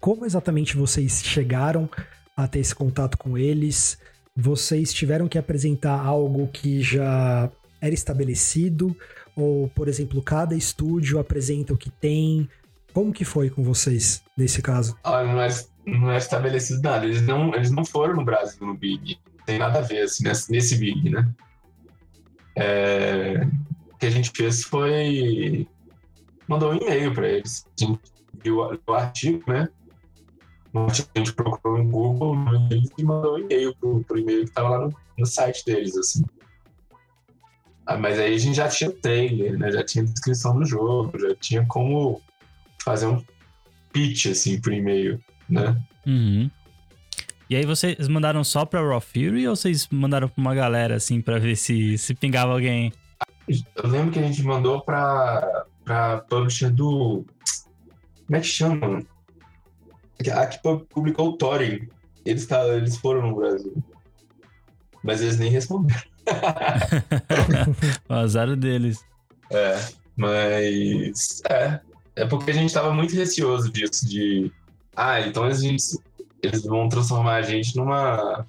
[0.00, 1.88] Como exatamente vocês chegaram
[2.36, 3.98] a ter esse contato com eles?
[4.34, 8.96] Vocês tiveram que apresentar algo que já era estabelecido?
[9.36, 12.48] Ou, por exemplo, cada estúdio apresenta o que tem?
[12.92, 14.96] Como que foi com vocês nesse caso?
[15.04, 15.48] Ah, não, é,
[15.86, 17.04] não é estabelecido nada.
[17.04, 19.18] Eles não, eles não foram no Brasil no Big.
[19.50, 21.28] Tem nada a ver assim, nesse, nesse Big, né?
[22.56, 23.48] É,
[23.92, 25.66] o que a gente fez foi
[26.46, 27.66] mandou um e-mail para eles.
[27.66, 28.00] A gente
[28.44, 29.68] viu o artigo, né?
[30.72, 32.36] A gente procurou no Google
[32.96, 36.24] e mandou um e-mail pro, pro e-mail que estava lá no, no, site deles, assim.
[37.84, 39.72] Ah, mas aí a gente já tinha trailer, né?
[39.72, 42.22] Já tinha descrição do jogo, já tinha como
[42.84, 43.20] fazer um
[43.92, 45.76] pitch, assim, por e-mail, né?
[46.06, 46.48] Uhum.
[47.50, 51.20] E aí vocês mandaram só pra Raw Fury ou vocês mandaram pra uma galera, assim,
[51.20, 52.92] pra ver se, se pingava alguém?
[53.48, 57.24] Eu lembro que a gente mandou pra, pra publisher do...
[58.24, 59.02] Como é que chama?
[60.32, 60.60] A que
[60.90, 61.88] publicou o Thorin.
[62.24, 63.82] Eles, tá, eles foram no Brasil.
[65.02, 66.04] Mas eles nem responderam.
[68.08, 69.04] o azar deles.
[69.50, 69.76] É,
[70.16, 71.42] mas...
[71.50, 71.80] É,
[72.14, 74.52] é porque a gente tava muito receoso disso, de...
[74.94, 75.98] Ah, então a gente,
[76.42, 78.46] eles vão transformar a gente numa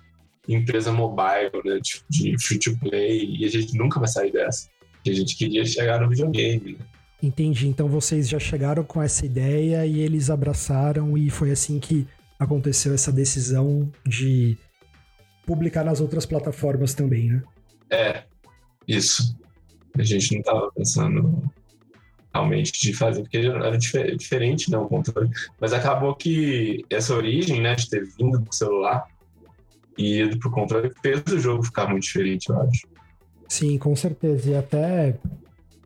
[0.48, 4.70] empresa mobile, né, de, de free-to-play, e a gente nunca vai sair dessa.
[5.08, 6.86] A gente queria chegar no videogame, né?
[7.24, 7.68] Entendi.
[7.68, 12.08] Então vocês já chegaram com essa ideia e eles abraçaram e foi assim que
[12.40, 14.58] aconteceu essa decisão de
[15.46, 17.44] publicar nas outras plataformas também, né?
[17.92, 18.24] É,
[18.88, 19.38] isso.
[19.98, 21.52] A gente não tava pensando
[22.34, 25.30] realmente de fazer, porque era diferente, né, o controle.
[25.60, 29.06] Mas acabou que essa origem, né, de ter vindo do celular
[29.98, 32.88] e ido pro controle fez o jogo ficar muito diferente, eu acho.
[33.50, 34.50] Sim, com certeza.
[34.50, 35.18] E até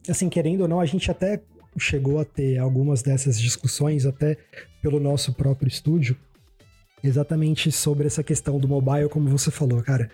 [0.08, 1.42] assim, querendo ou não, a gente até
[1.78, 4.38] chegou a ter algumas dessas discussões até
[4.82, 6.16] pelo nosso próprio estúdio,
[7.04, 10.10] exatamente sobre essa questão do mobile, como você falou, cara.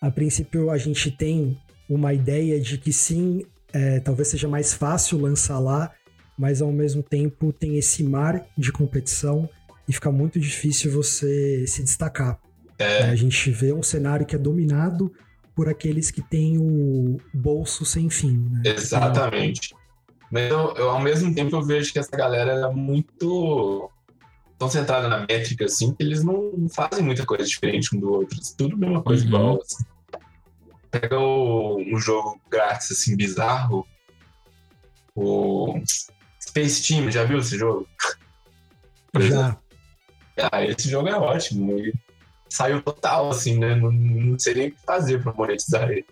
[0.00, 1.56] A princípio, a gente tem
[1.88, 5.90] uma ideia de que sim, é, talvez seja mais fácil lançar lá,
[6.38, 9.48] mas ao mesmo tempo tem esse mar de competição
[9.88, 12.38] e fica muito difícil você se destacar.
[12.78, 13.02] É.
[13.02, 15.12] A gente vê um cenário que é dominado
[15.54, 18.48] por aqueles que têm o bolso sem fim.
[18.50, 18.62] Né?
[18.64, 19.74] Exatamente.
[20.30, 23.90] Mas eu, eu, ao mesmo tempo eu vejo que essa galera é muito
[24.58, 28.38] tão centrada na métrica assim que eles não fazem muita coisa diferente um do outro.
[28.38, 29.28] É tudo a mesma coisa uhum.
[29.28, 29.60] igual.
[29.62, 29.84] Assim.
[31.00, 33.84] Pega o, um jogo grátis assim bizarro,
[35.12, 35.74] o
[36.40, 37.88] Space Team, já viu esse jogo?
[39.18, 39.58] Já.
[40.50, 41.78] Ah, esse jogo é ótimo.
[41.78, 41.94] E
[42.48, 43.76] saiu total, assim, né?
[43.76, 46.04] Não, não sei nem o que fazer para monetizar ele.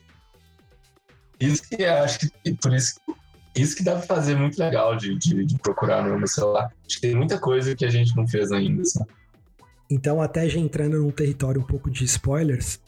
[1.40, 3.00] Isso que acho que por isso,
[3.56, 6.72] isso que dá para fazer muito legal de, de, de, procurar no celular.
[6.86, 8.84] Acho que tem muita coisa que a gente não fez ainda.
[8.84, 9.10] Sabe?
[9.90, 12.78] Então, até já entrando num território um pouco de spoilers,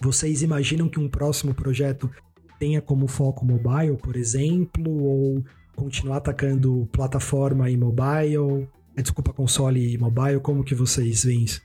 [0.00, 2.10] vocês imaginam que um próximo projeto
[2.58, 8.68] tenha como foco mobile, por exemplo, ou continuar atacando plataforma e mobile?
[8.96, 11.62] É, desculpa, console e mobile, como que vocês veem isso?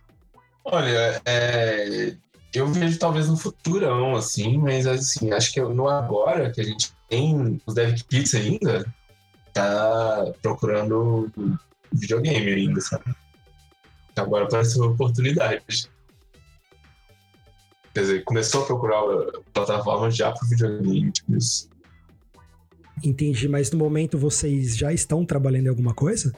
[0.63, 2.15] Olha, é,
[2.53, 6.93] eu vejo talvez no futurão, assim, mas assim, acho que no agora que a gente
[7.09, 8.85] tem os dev kits ainda,
[9.53, 11.31] tá procurando
[11.91, 13.15] videogame ainda, sabe?
[14.15, 15.89] Agora apareceu uma oportunidade.
[17.95, 19.01] Quer dizer, começou a procurar
[19.53, 21.69] plataformas já para videogame, tipo isso.
[23.01, 26.33] Entendi, mas no momento vocês já estão trabalhando em alguma coisa?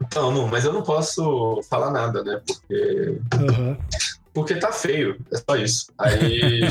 [0.00, 2.40] Então, não, mas eu não posso falar nada, né?
[2.46, 3.18] Porque.
[3.34, 3.76] Uhum.
[4.32, 5.92] Porque tá feio, é só isso.
[5.98, 6.60] Aí.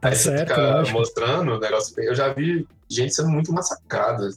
[0.00, 2.10] tá aí certo, você fica mostrando o negócio feio.
[2.10, 4.30] Eu já vi gente sendo muito massacrada.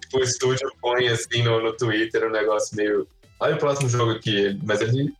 [0.00, 3.06] Tipo, o estúdio põe assim no, no Twitter um negócio meio.
[3.38, 5.14] Olha o próximo jogo aqui, mas ele.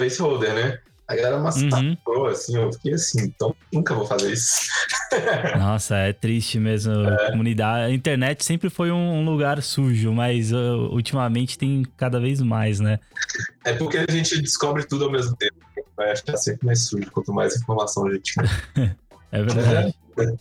[0.00, 0.78] Placeholder, né?
[1.06, 2.26] A galera massacrou, uhum.
[2.26, 4.68] assim, eu fiquei assim, então nunca vou fazer isso.
[5.58, 6.92] Nossa, é triste mesmo.
[6.92, 7.32] É.
[7.32, 7.90] Comunidade.
[7.90, 13.00] A internet sempre foi um lugar sujo, mas uh, ultimamente tem cada vez mais, né?
[13.64, 15.56] É porque a gente descobre tudo ao mesmo tempo.
[15.96, 18.90] vai achar sempre mais sujo, quanto mais informação a gente tem.
[19.32, 19.94] é verdade.
[20.16, 20.32] É.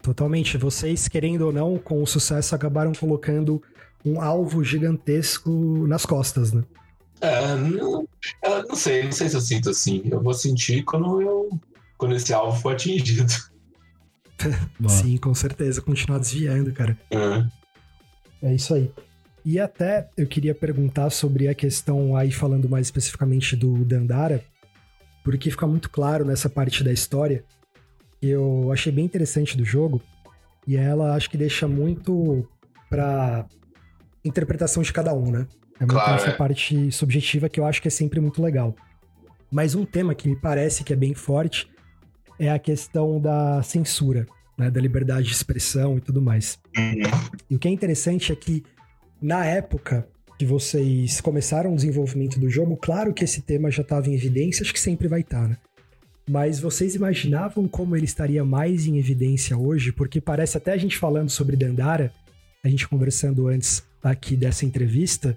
[0.00, 0.56] Totalmente.
[0.56, 3.60] Vocês, querendo ou não, com o sucesso, acabaram colocando
[4.04, 5.50] um alvo gigantesco
[5.88, 6.62] nas costas, né?
[7.22, 8.06] É, não,
[8.68, 10.02] não sei, não sei se eu sinto assim.
[10.10, 11.60] Eu vou sentir quando eu
[11.96, 13.32] quando esse alvo for atingido.
[14.88, 16.98] Sim, com certeza, continuar desviando, cara.
[17.08, 18.48] É.
[18.48, 18.90] é isso aí.
[19.44, 24.44] E até eu queria perguntar sobre a questão aí, falando mais especificamente do Dandara,
[25.22, 27.44] porque fica muito claro nessa parte da história.
[28.20, 30.02] Eu achei bem interessante do jogo,
[30.66, 32.48] e ela acho que deixa muito
[32.90, 33.46] pra
[34.24, 35.46] interpretação de cada um, né?
[35.82, 36.36] É muito claro, essa é.
[36.36, 38.76] parte subjetiva que eu acho que é sempre muito legal.
[39.50, 41.68] Mas um tema que me parece que é bem forte
[42.38, 44.70] é a questão da censura, né?
[44.70, 46.58] Da liberdade de expressão e tudo mais.
[46.76, 47.02] Uhum.
[47.50, 48.62] E o que é interessante é que
[49.20, 50.06] na época
[50.38, 54.62] que vocês começaram o desenvolvimento do jogo, claro que esse tema já estava em evidência,
[54.62, 55.56] acho que sempre vai estar, tá, né?
[56.30, 59.90] Mas vocês imaginavam como ele estaria mais em evidência hoje?
[59.90, 62.12] Porque parece até a gente falando sobre Dandara,
[62.64, 65.36] a gente conversando antes aqui dessa entrevista,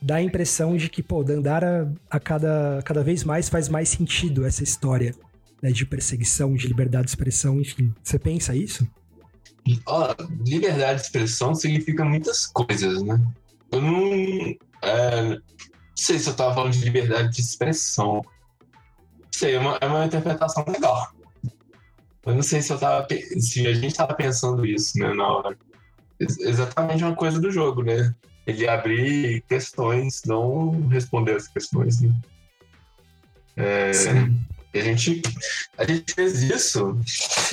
[0.00, 4.44] dá a impressão de que, pô, Dandara a cada, cada vez mais faz mais sentido
[4.44, 5.14] essa história
[5.62, 7.94] né, de perseguição, de liberdade de expressão, enfim.
[8.02, 8.86] Você pensa isso?
[9.86, 13.20] Ó, liberdade de expressão significa muitas coisas, né?
[13.72, 15.42] Eu não, é, não
[15.96, 18.22] sei se eu tava falando de liberdade de expressão.
[19.18, 21.08] Não sei, é uma, é uma interpretação legal.
[22.24, 23.06] Eu não sei se eu tava
[23.38, 25.58] se a gente tava pensando isso, né, na hora.
[26.18, 28.14] Exatamente uma coisa do jogo, né?
[28.46, 32.14] Ele abrir questões, não responder as questões, né?
[33.56, 33.90] É,
[34.74, 35.22] a gente,
[35.78, 37.00] a gente fez isso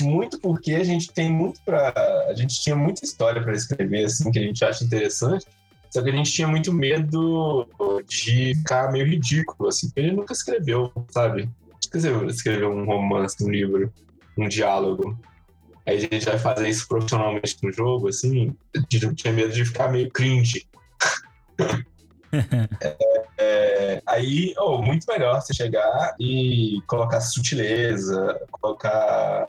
[0.00, 1.92] muito porque a gente tem muito para,
[2.28, 5.46] a gente tinha muita história para escrever assim que a gente acha interessante.
[5.90, 7.68] Só que a gente tinha muito medo
[8.08, 11.48] de ficar meio ridículo, assim, porque ele nunca escreveu, sabe?
[11.88, 13.92] Quer dizer, escreveu um romance, um livro,
[14.36, 15.16] um diálogo.
[15.86, 19.88] Aí a gente vai fazer isso profissionalmente no jogo, assim, eu tinha medo de ficar
[19.88, 20.66] meio cringe.
[22.80, 22.96] É,
[23.38, 29.48] é, aí, oh, muito melhor você chegar e colocar sutileza, colocar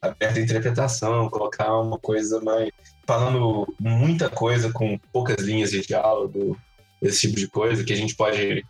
[0.00, 2.70] aberta interpretação, colocar uma coisa mais.
[3.06, 6.58] falando muita coisa com poucas linhas de diálogo,
[7.00, 8.64] esse tipo de coisa, que a gente pode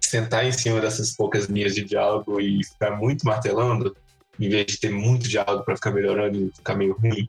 [0.00, 3.96] sentar em cima dessas poucas linhas de diálogo e ficar muito martelando,
[4.38, 7.28] em vez de ter muito diálogo para ficar melhorando e ficar meio ruim.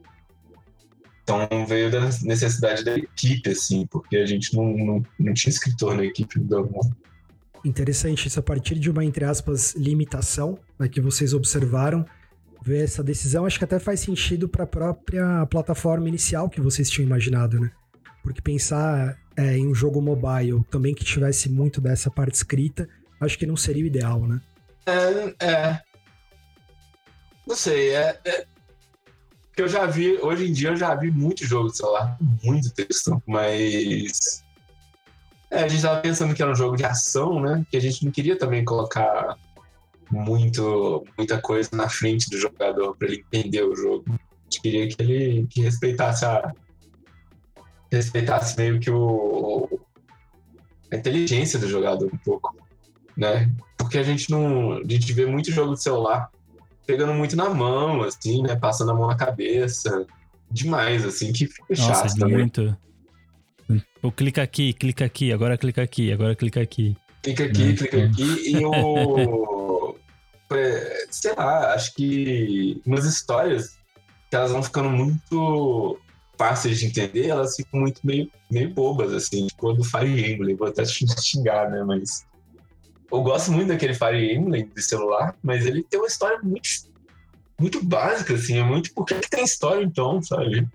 [1.26, 5.96] Então veio da necessidade da equipe, assim, porque a gente não, não, não tinha escritor
[5.96, 6.70] na equipe do
[7.66, 12.06] Interessante isso, a partir de uma, entre aspas, limitação né, que vocês observaram,
[12.62, 16.92] ver essa decisão, acho que até faz sentido para a própria plataforma inicial que vocês
[16.92, 17.72] tinham imaginado, né?
[18.22, 22.88] Porque pensar é, em um jogo mobile também que tivesse muito dessa parte escrita,
[23.20, 24.40] acho que não seria o ideal, né?
[24.86, 25.82] É, é.
[27.48, 28.46] Não sei, é, é
[29.56, 32.74] que eu já vi, hoje em dia eu já vi muito jogo de celular, muito
[32.74, 34.44] texto, mas.
[35.50, 37.66] É, a gente tava pensando que era um jogo de ação, né?
[37.72, 39.38] Que a gente não queria também colocar
[40.12, 44.04] muito, muita coisa na frente do jogador para ele entender o jogo.
[44.10, 46.54] A gente queria que ele que respeitasse a.
[47.90, 49.80] respeitasse meio que o.
[50.92, 52.54] a inteligência do jogador um pouco,
[53.16, 53.50] né?
[53.78, 54.74] Porque a gente não.
[54.74, 56.30] A gente vê muito jogo de celular
[56.86, 58.56] pegando muito na mão, assim, né?
[58.56, 60.06] Passando a mão na cabeça.
[60.50, 62.38] Demais, assim, que fica Nossa, chato também.
[62.38, 62.78] muito.
[64.02, 66.96] Ou clica aqui, clica aqui, agora clica aqui, agora clica aqui.
[67.24, 67.74] Clica aqui, né?
[67.74, 69.96] clica aqui, e o.
[70.52, 73.80] É, sei lá, acho que umas histórias
[74.30, 76.00] que elas vão ficando muito
[76.38, 80.68] fáceis de entender, elas ficam muito meio, meio bobas, assim, tipo do Fire Emblem, vou
[80.68, 82.26] até xingar, né, mas
[83.12, 86.70] eu gosto muito daquele Fire Emblem de celular, mas ele tem uma história muito,
[87.60, 88.58] muito básica, assim.
[88.58, 88.94] É muito.
[88.94, 90.68] Por que, que tem história então, sabe?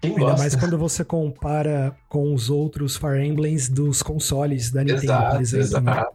[0.00, 0.38] Quem Ainda gosta?
[0.38, 5.40] mais quando você compara com os outros Fire Emblems dos consoles da Nintendo, exato, por
[5.40, 5.64] exemplo.
[5.64, 5.84] Exato.
[5.84, 6.06] Né?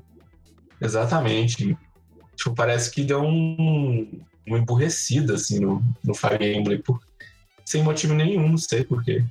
[0.82, 1.78] Exatamente.
[2.36, 7.00] Tipo, parece que deu um, uma emburrecida, assim, no, no Fire Emblem, por,
[7.66, 9.24] sem motivo nenhum, não sei porquê.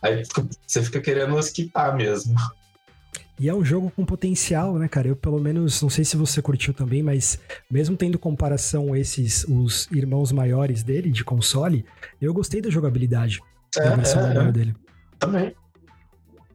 [0.00, 0.22] Aí
[0.66, 2.34] você fica querendo esquipar mesmo.
[3.38, 5.08] E é um jogo com potencial, né, cara?
[5.08, 7.38] Eu, pelo menos, não sei se você curtiu também, mas
[7.70, 11.84] mesmo tendo comparação esses, os irmãos maiores dele, de console,
[12.20, 13.40] eu gostei da jogabilidade
[13.76, 14.52] é, da versão é, é.
[14.52, 14.76] dele.
[15.18, 15.54] Também.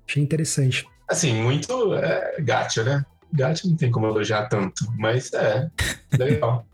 [0.07, 0.87] Achei interessante.
[1.07, 3.05] Assim, muito é, gacha, né?
[3.33, 5.69] Gacha não tem como elogiar tanto, mas é
[6.17, 6.65] legal.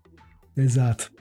[0.56, 1.12] Exato.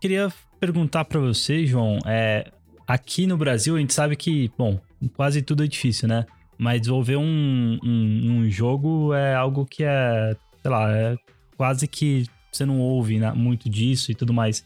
[0.00, 2.50] Queria perguntar para você, João, é,
[2.86, 4.78] aqui no Brasil a gente sabe que, bom,
[5.14, 6.26] quase tudo é difícil, né?
[6.60, 11.16] Mas desenvolver um, um, um, jogo é algo que é, sei lá, é
[11.56, 14.62] quase que você não ouve né, muito disso e tudo mais.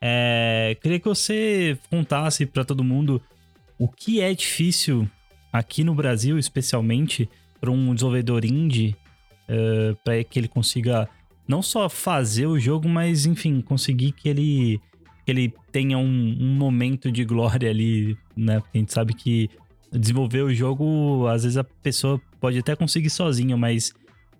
[0.00, 3.22] É, queria que você contasse para todo mundo
[3.78, 5.08] o que é difícil
[5.52, 7.30] aqui no Brasil, especialmente,
[7.60, 8.96] para um desenvolvedor indie,
[9.48, 11.08] uh, é, para que ele consiga
[11.46, 14.80] não só fazer o jogo, mas enfim, conseguir que ele,
[15.24, 18.58] que ele tenha um, um momento de glória ali, né?
[18.58, 19.48] Porque a gente sabe que
[19.92, 23.92] desenvolver o jogo, às vezes a pessoa pode até conseguir sozinha, mas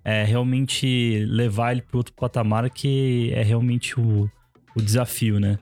[0.05, 4.30] é realmente levar ele para outro patamar que é realmente o,
[4.74, 5.59] o desafio, né?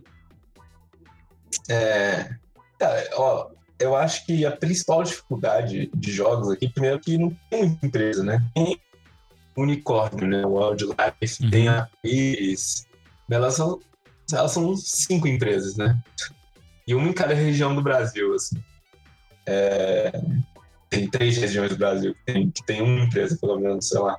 [1.68, 2.30] É,
[2.78, 7.78] cara, ó, eu acho que a principal dificuldade de jogos aqui, primeiro que não tem
[7.82, 8.42] empresa, né?
[8.54, 8.80] Tem
[9.56, 10.44] unicórnio, né?
[10.46, 11.50] O Wildlife, uhum.
[11.50, 12.86] tem a Iris,
[13.30, 13.80] elas são,
[14.32, 15.98] elas são cinco empresas, né?
[16.86, 18.56] E uma em cada região do Brasil, assim.
[19.46, 20.12] É,
[20.90, 24.16] tem três regiões do Brasil que tem, que tem uma empresa, pelo menos, sei lá.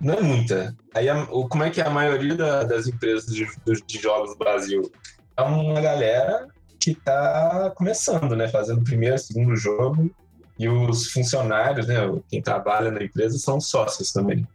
[0.00, 0.76] Não é muita.
[0.94, 3.46] Aí, a, como é que é a maioria da, das empresas de,
[3.86, 4.90] de jogos do Brasil?
[5.36, 6.48] É uma galera
[6.80, 8.48] que está começando, né?
[8.48, 10.10] Fazendo o primeiro, segundo jogo.
[10.58, 11.96] E os funcionários, né?
[12.28, 14.46] Quem trabalha na empresa são sócios também.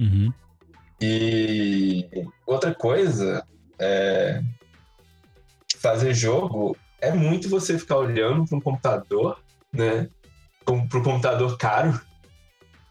[0.00, 0.32] Uhum.
[1.00, 2.08] E
[2.46, 3.44] outra coisa
[3.78, 4.42] é
[5.78, 9.42] fazer jogo é muito você ficar olhando para um computador,
[9.72, 10.08] né?
[10.64, 12.00] Para um computador caro.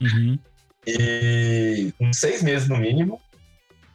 [0.01, 0.37] Uhum.
[0.85, 3.21] E uns seis meses no mínimo.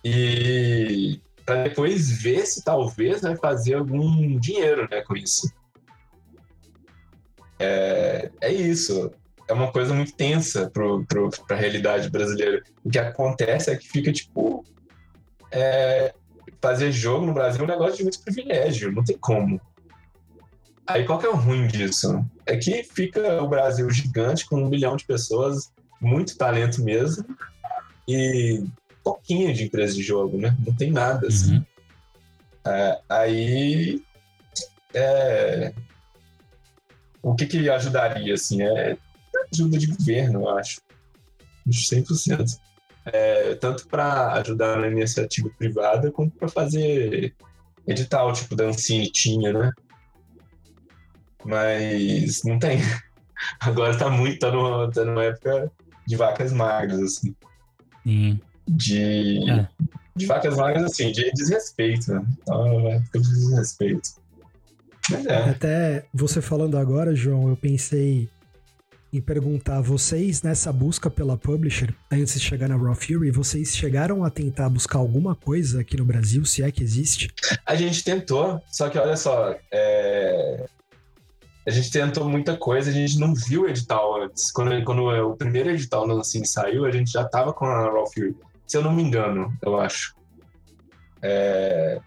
[0.03, 5.53] E para depois ver se talvez vai fazer algum dinheiro né, com isso.
[7.59, 9.13] É, é isso.
[9.47, 12.63] É uma coisa muito tensa para a realidade brasileira.
[12.83, 14.65] O que acontece é que fica tipo.
[15.53, 16.15] É,
[16.61, 19.61] fazer jogo no Brasil é um negócio de muito privilégio, não tem como.
[20.87, 22.25] Aí qual que é o ruim disso?
[22.45, 27.25] É que fica o Brasil gigante com um milhão de pessoas, muito talento mesmo,
[28.07, 28.63] e
[29.03, 30.57] pouquinho de empresa de jogo, né?
[30.65, 31.57] Não tem nada, assim.
[31.57, 31.65] Uhum.
[32.67, 34.03] É, aí.
[34.95, 35.73] É,
[37.23, 38.63] o que, que ajudaria, assim?
[38.63, 38.97] É
[39.53, 40.81] ajuda de governo, eu acho.
[41.69, 42.59] 100%.
[43.07, 47.35] É, tanto para ajudar na iniciativa privada, quanto para fazer
[47.87, 49.73] edital, tipo Dancine tinha, né?
[51.47, 52.81] Mas não tem.
[53.61, 55.71] Agora tá muito, tá numa, tá numa época
[56.07, 57.35] de vacas magras, assim.
[58.03, 59.69] Sim de, é.
[60.15, 62.13] de vacas magras, assim, de desrespeito.
[62.13, 62.25] Né?
[62.43, 64.11] Então, é uma época de desrespeito.
[65.11, 65.51] Mas é.
[65.51, 68.29] Até você falando agora, João, eu pensei
[69.13, 74.25] em perguntar, vocês nessa busca pela publisher, antes de chegar na Raw Fury, vocês chegaram
[74.25, 77.33] a tentar buscar alguma coisa aqui no Brasil, se é que existe?
[77.65, 80.67] A gente tentou, só que olha só, é
[81.67, 84.53] a gente tentou muita coisa, a gente não viu o edital antes.
[84.53, 88.07] Quando, quando o primeiro edital no assim saiu, a gente já tava com a Raw
[88.13, 88.37] Fury
[88.67, 90.15] se eu não me engano, eu acho.
[91.23, 92.01] É...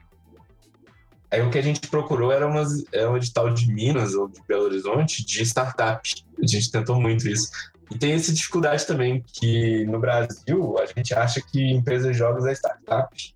[1.31, 4.27] Aí o que a gente procurou era, umas, era é um edital de Minas ou
[4.27, 6.25] de Belo Horizonte de startup.
[6.41, 7.49] A gente tentou muito isso.
[7.91, 12.45] E tem essa dificuldade também, que no Brasil a gente acha que empresa de jogos
[12.45, 13.35] é startup.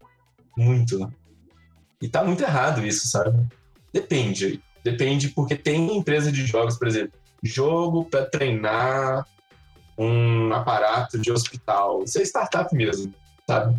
[0.57, 1.11] Muito.
[2.01, 3.47] E tá muito errado isso, sabe?
[3.91, 4.61] Depende.
[4.84, 9.25] Depende porque tem empresa de jogos, por exemplo, jogo para treinar
[9.97, 12.03] um aparato de hospital.
[12.03, 13.13] Isso é startup mesmo,
[13.47, 13.77] sabe?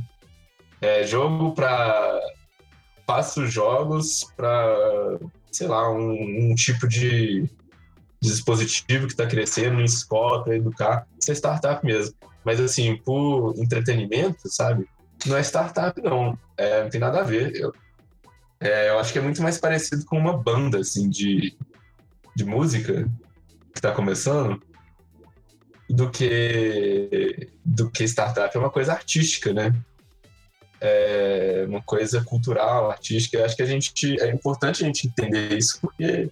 [0.81, 2.21] É jogo para.
[3.07, 5.19] Faço jogos para,
[5.53, 7.45] sei lá, um, um, tipo de
[8.19, 11.07] dispositivo que está crescendo em escola para educar.
[11.21, 12.15] Isso é startup mesmo.
[12.43, 14.89] Mas, assim, por entretenimento, sabe?
[15.27, 16.39] Não é startup, não.
[16.57, 17.55] É, não tem nada a ver.
[17.57, 17.75] Eu,
[18.61, 21.57] é, eu acho que é muito mais parecido com uma banda, assim, de,
[22.35, 23.05] de música
[23.73, 24.61] que está começando
[25.89, 29.75] do que do que startup é uma coisa artística, né?
[30.81, 33.37] É uma coisa cultural, artística.
[33.37, 36.31] Eu acho que a gente é importante a gente entender isso porque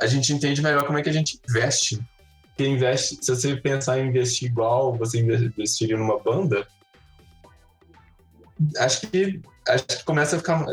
[0.00, 2.00] a gente entende melhor como é que a gente investe.
[2.48, 6.66] Porque investe, se você pensar em investir igual você investiria numa banda,
[8.78, 10.64] acho que acho que começa a ficar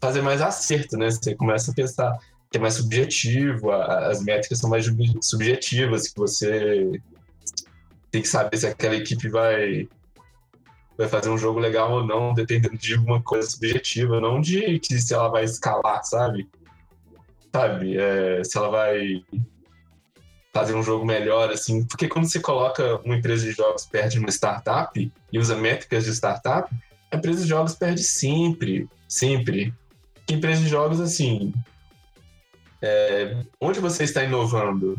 [0.00, 1.10] fazer mais acerto, né?
[1.10, 2.18] Você começa a pensar
[2.50, 4.86] que é mais subjetivo, as métricas são mais
[5.20, 7.00] subjetivas, que você
[8.10, 9.88] tem que saber se aquela equipe vai
[10.96, 15.00] vai fazer um jogo legal ou não, dependendo de uma coisa subjetiva, não de que
[15.00, 16.48] se ela vai escalar, sabe?
[17.52, 17.96] Sabe?
[17.98, 19.24] É, se ela vai
[20.52, 21.84] fazer um jogo melhor, assim.
[21.84, 26.04] Porque quando você coloca uma empresa de jogos perto de uma startup e usa métricas
[26.04, 26.72] de startup,
[27.10, 29.72] a empresa de jogos perde sempre, sempre.
[30.14, 31.52] Porque empresa de jogos, assim,
[32.82, 34.98] é, onde você está inovando?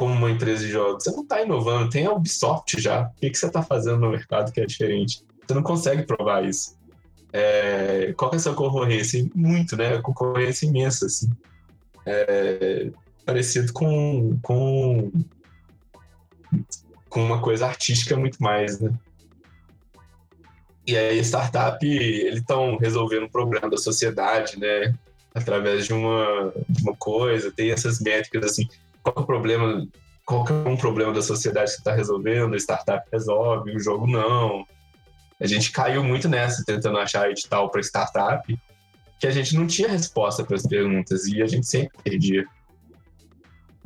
[0.00, 1.04] como uma empresa de jogos.
[1.04, 3.02] Você não está inovando, tem a Ubisoft já.
[3.02, 5.22] O que, que você está fazendo no mercado que é diferente?
[5.46, 6.74] Você não consegue provar isso.
[7.30, 9.22] É, qual que é a sua concorrência?
[9.34, 10.00] Muito, né?
[10.00, 11.28] Concorrência imensa, assim.
[12.06, 12.90] É,
[13.26, 15.12] parecido com, com,
[17.10, 18.90] com uma coisa artística muito mais, né?
[20.90, 24.92] E aí, startup, eles estão resolvendo um problema da sociedade, né?
[25.32, 28.68] Através de uma, de uma coisa, tem essas métricas, assim,
[29.00, 29.86] qual é o problema,
[30.26, 34.66] qual é um problema da sociedade que está resolvendo, a startup resolve, o jogo não.
[35.40, 38.58] A gente caiu muito nessa, tentando achar edital para startup,
[39.20, 42.44] que a gente não tinha resposta para as perguntas e a gente sempre perdia.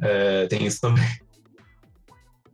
[0.01, 1.05] É, tem isso também.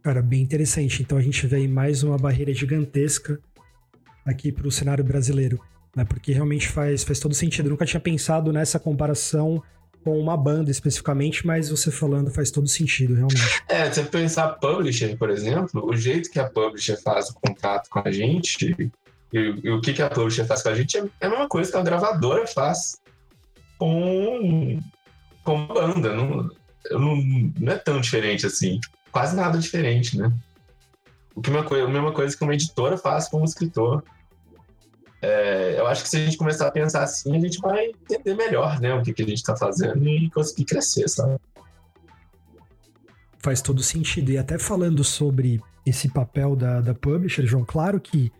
[0.02, 1.02] Cara, bem interessante.
[1.02, 3.38] Então a gente vê aí mais uma barreira gigantesca
[4.30, 5.60] aqui para o cenário brasileiro,
[5.94, 6.04] né?
[6.04, 7.66] Porque realmente faz, faz todo sentido.
[7.66, 9.62] Eu nunca tinha pensado nessa comparação
[10.02, 13.62] com uma banda especificamente, mas você falando faz todo sentido, realmente.
[13.68, 17.88] É, se você pensar publisher, por exemplo, o jeito que a publisher faz o contrato
[17.90, 18.90] com a gente
[19.32, 21.48] e, e o que, que a publisher faz com a gente é, é a mesma
[21.48, 22.98] coisa que a gravadora faz
[23.78, 24.80] com,
[25.44, 26.14] com uma banda.
[26.14, 26.50] Não,
[26.90, 27.16] não,
[27.58, 28.80] não é tão diferente assim.
[29.12, 30.32] Quase nada diferente, né?
[31.34, 34.02] O que uma a mesma coisa que uma editora faz com um escritor.
[35.22, 38.34] É, eu acho que se a gente começar a pensar assim, a gente vai entender
[38.34, 41.38] melhor né, o que, que a gente está fazendo e conseguir crescer, sabe?
[43.38, 44.30] Faz todo sentido.
[44.30, 48.32] E até falando sobre esse papel da, da publisher, João, claro que,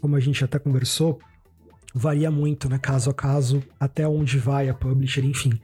[0.00, 1.20] como a gente até conversou,
[1.94, 5.60] varia muito, né, caso a caso, até onde vai a publisher, enfim.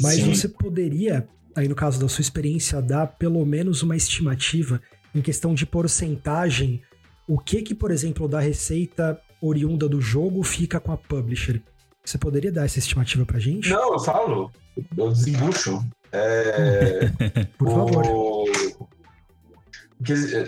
[0.00, 0.34] Mas Sim.
[0.34, 4.80] você poderia, aí no caso da sua experiência, dar pelo menos uma estimativa
[5.14, 6.82] em questão de porcentagem,
[7.26, 11.62] o que que, por exemplo, da receita oriunda do jogo fica com a publisher.
[12.04, 13.68] Você poderia dar essa estimativa pra gente?
[13.68, 14.52] Não, eu falo.
[14.96, 15.84] Eu desembucho.
[16.12, 17.10] É...
[17.58, 18.06] Por favor.
[18.06, 18.46] O...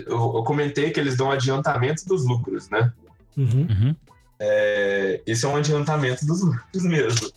[0.07, 2.93] Eu comentei que eles dão adiantamento dos lucros, né?
[3.35, 3.67] Uhum.
[3.69, 3.95] Uhum.
[4.39, 5.21] É...
[5.27, 7.29] Isso é um adiantamento dos lucros mesmo.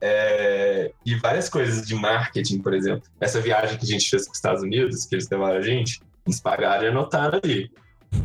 [0.00, 0.92] É...
[1.04, 3.02] E várias coisas de marketing, por exemplo.
[3.20, 6.00] Essa viagem que a gente fez para os Estados Unidos, que eles levaram a gente,
[6.26, 7.70] eles pagaram e anotaram ali.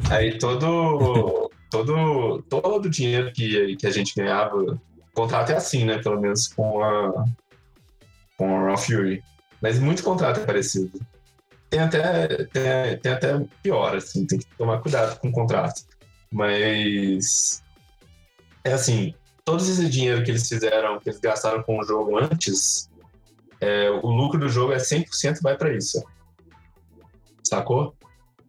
[0.10, 4.80] Aí todo todo, todo o dinheiro que, que a gente ganhava, o
[5.14, 5.98] contrato é assim, né?
[5.98, 7.26] Pelo menos com a,
[8.38, 9.24] com a Fury.
[9.62, 11.00] Mas muito contrato é parecido.
[11.70, 15.82] Tem até, tem, tem até pior, assim, tem que tomar cuidado com o contrato.
[16.30, 17.64] Mas
[18.64, 19.16] é assim,
[19.46, 22.90] todo esse dinheiro que eles fizeram, que eles gastaram com o jogo antes,
[23.62, 26.04] é, o lucro do jogo é 100% vai para isso.
[27.44, 27.96] Sacou?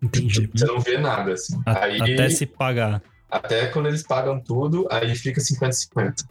[0.02, 0.50] Entendi.
[0.52, 1.60] Você não vê nada, assim.
[1.64, 3.00] A, aí, até se pagar.
[3.33, 6.26] Até quando eles pagam tudo, aí fica 50-50.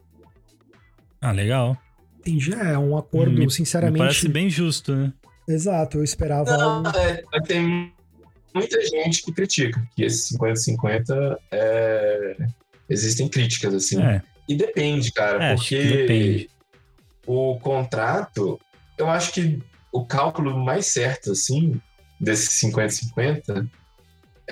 [1.19, 1.75] Ah, legal.
[2.19, 2.53] Entendi.
[2.53, 3.93] É um acordo, me, sinceramente.
[3.93, 5.11] Me parece bem justo, né?
[5.47, 6.55] Exato, eu esperava.
[6.55, 7.91] Não, é, tem
[8.53, 12.37] muita gente que critica que esse 50-50 é...
[12.87, 13.99] existem críticas, assim.
[13.99, 14.21] É.
[14.47, 16.49] E depende, cara, é, porque depende.
[17.25, 18.61] o contrato,
[18.95, 19.59] eu acho que
[19.91, 21.81] o cálculo mais certo, assim,
[22.19, 23.80] desse 50-50 é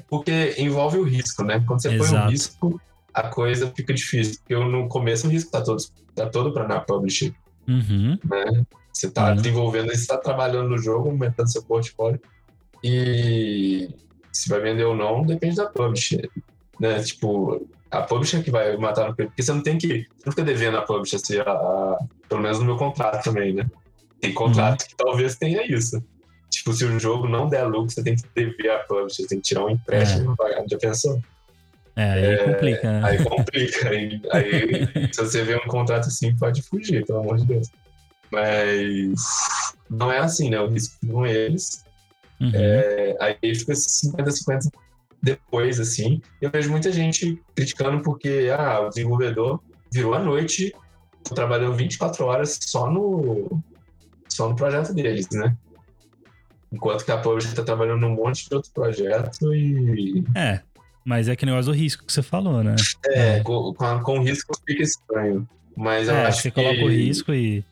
[0.07, 1.63] porque envolve o risco, né?
[1.65, 2.11] Quando você Exato.
[2.11, 2.81] põe um risco,
[3.13, 4.39] a coisa fica difícil.
[4.39, 5.83] Porque no começo o risco tá todo,
[6.15, 7.33] tá todo para na publisher.
[7.67, 8.17] Uhum.
[8.23, 8.65] Né?
[8.91, 9.35] Você está uhum.
[9.35, 12.19] desenvolvendo, você está trabalhando no jogo, aumentando seu portfólio.
[12.83, 13.89] E
[14.31, 16.29] se vai vender ou não, depende da publisher.
[16.79, 17.01] Né?
[17.03, 19.29] Tipo, a publisher que vai matar no preço.
[19.29, 19.87] Porque você não tem que.
[19.87, 23.53] Você não fica devendo a publisher, assim, a, a, pelo menos no meu contrato também,
[23.53, 23.65] né?
[24.21, 24.87] Tem contrato uhum.
[24.87, 26.03] que talvez tenha isso.
[26.49, 29.39] Tipo, se o jogo não der lucro, você tem que dever a publisher, você tem
[29.39, 30.35] que tirar um empréstimo é.
[30.35, 30.65] pra pagar.
[30.67, 31.21] Já pensou?
[31.95, 33.01] É, aí é, complica, né?
[33.03, 33.89] Aí complica.
[33.89, 37.69] aí, aí se você vê um contrato assim, pode fugir, pelo amor de Deus.
[38.31, 39.45] Mas
[39.89, 40.59] não é assim, né?
[40.59, 41.83] O risco com eles.
[42.39, 42.51] Uhum.
[42.53, 44.71] É, aí fica 50-50
[45.21, 46.21] depois, assim.
[46.41, 49.59] Eu vejo muita gente criticando porque ah, o desenvolvedor
[49.91, 50.73] virou à noite,
[51.35, 53.61] trabalhando 24 horas só no,
[54.27, 55.55] só no projeto deles, né?
[56.71, 60.23] Enquanto que a Publisher está trabalhando num monte de outro projeto e.
[60.35, 60.61] É,
[61.03, 62.75] mas é que negócio do risco que você falou, né?
[63.07, 63.39] É, é.
[63.41, 65.47] Com, com, risco fica estranho.
[65.75, 66.61] Mas eu é, acho você que.
[66.61, 67.63] Você coloca o risco e,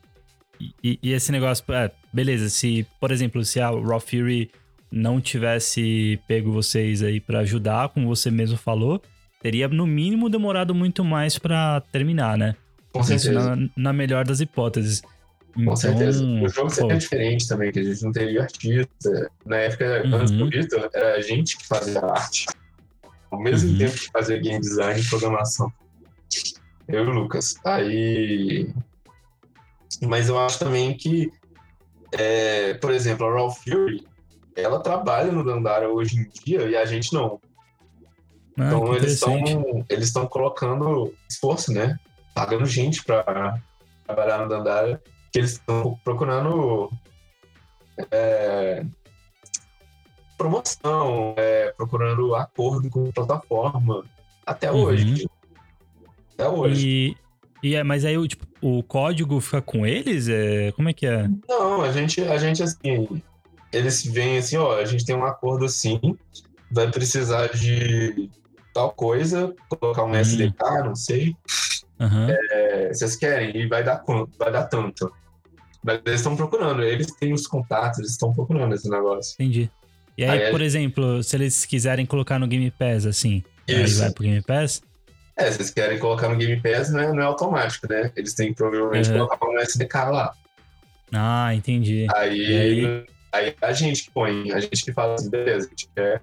[0.84, 1.14] e, e.
[1.14, 1.64] esse negócio.
[1.72, 4.50] É, beleza, se, por exemplo, se a Raw Fury
[4.92, 9.02] não tivesse pego vocês aí para ajudar, como você mesmo falou,
[9.42, 12.56] teria no mínimo demorado muito mais para terminar, né?
[12.92, 13.56] Com certeza.
[13.56, 15.04] Na, na melhor das hipóteses.
[15.58, 16.24] Com então, certeza.
[16.24, 19.32] O jogo seria diferente também, que a gente não teria artista.
[19.44, 20.16] Na época, uhum.
[20.16, 22.46] antes do Vitor, era a gente que fazia arte.
[23.32, 23.78] Ao mesmo uhum.
[23.80, 25.74] tempo que fazia game design e programação.
[26.88, 27.56] Eu e o Lucas.
[27.66, 28.72] Aí.
[30.04, 31.34] Mas eu acho também que,
[32.12, 34.06] é, por exemplo, a Raw Fury,
[34.56, 37.42] ela trabalha no Dandara hoje em dia e a gente não.
[38.60, 41.98] Ah, então eles estão eles estão colocando esforço, né?
[42.36, 43.60] Pagando gente para
[44.06, 45.02] trabalhar no Dandara,
[45.32, 46.92] que eles estão procurando
[48.12, 48.84] é,
[50.38, 54.06] promoção, é, procurando acordo com a plataforma.
[54.46, 54.84] Até Uhum.
[54.84, 55.28] hoje.
[56.34, 56.88] Até hoje.
[56.88, 60.30] E, e é, mas aí o, tipo, o código fica com eles?
[60.30, 61.28] É, como é que é?
[61.50, 63.22] Não, a gente, a gente assim,
[63.74, 66.00] eles vêm assim, ó, a gente tem um acordo assim,
[66.72, 68.30] vai precisar de
[68.74, 70.16] tal coisa, colocar um Hum.
[70.16, 71.36] SDK, não sei.
[72.00, 72.28] Aham.
[72.52, 74.32] É, vocês querem e vai dar quanto?
[74.38, 75.12] Vai dar tanto.
[75.84, 79.34] Mas eles estão procurando, eles têm os contatos, eles estão procurando esse negócio.
[79.36, 79.70] Entendi.
[80.18, 84.00] E aí, Aí por exemplo, se eles quiserem colocar no Game Pass, assim, aí Isso.
[84.00, 84.82] vai pro Game Pass?
[85.36, 88.12] É, se vocês querem colocar no Game Pass, não é, não é automático, né?
[88.16, 89.18] Eles têm que provavelmente Uhum.
[89.28, 90.34] colocar um SDK lá.
[91.14, 92.08] Ah, entendi.
[92.16, 93.06] Aí, aí?
[93.32, 96.22] aí a gente que põe, a gente que fala assim, beleza, a gente quer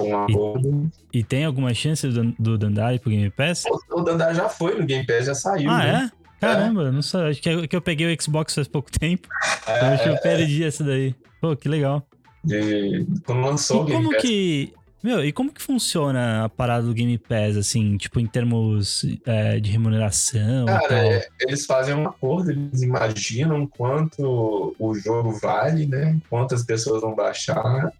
[0.00, 0.90] um acordo.
[1.12, 3.64] E tem alguma chance do, do Dandai pro Game Pass?
[3.66, 5.70] O, o Dandara já foi no Game Pass, já saiu.
[5.70, 6.10] ah, né?
[6.18, 6.22] é?
[6.40, 7.20] Caramba, não sei.
[7.28, 9.28] Acho que eu, que eu peguei o Xbox faz pouco tempo.
[9.66, 11.14] É, eu acho que eu é, perdi essa daí.
[11.40, 12.04] Pô, que legal.
[12.42, 14.22] de- quando lançou o E Game como Pass.
[14.22, 14.72] que.
[15.04, 19.58] Meu, e como que funciona a parada do Game Pass, assim, tipo, em termos é,
[19.58, 20.96] de remuneração e Cara, tal?
[20.98, 26.16] é, eles fazem um acordo, eles imaginam quanto o jogo vale, né?
[26.30, 27.92] Quantas pessoas vão baixar.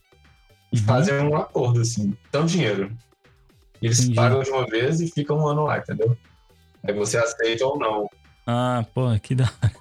[0.73, 0.83] E Uhum.
[0.85, 2.15] fazem um acordo, assim.
[2.33, 2.91] Dão dinheiro.
[3.81, 4.15] Eles Entendi.
[4.17, 6.17] pagam de uma vez e ficam um ano lá, entendeu?
[6.87, 8.09] Aí você aceita ou não.
[8.47, 9.73] Ah, porra, que da hora.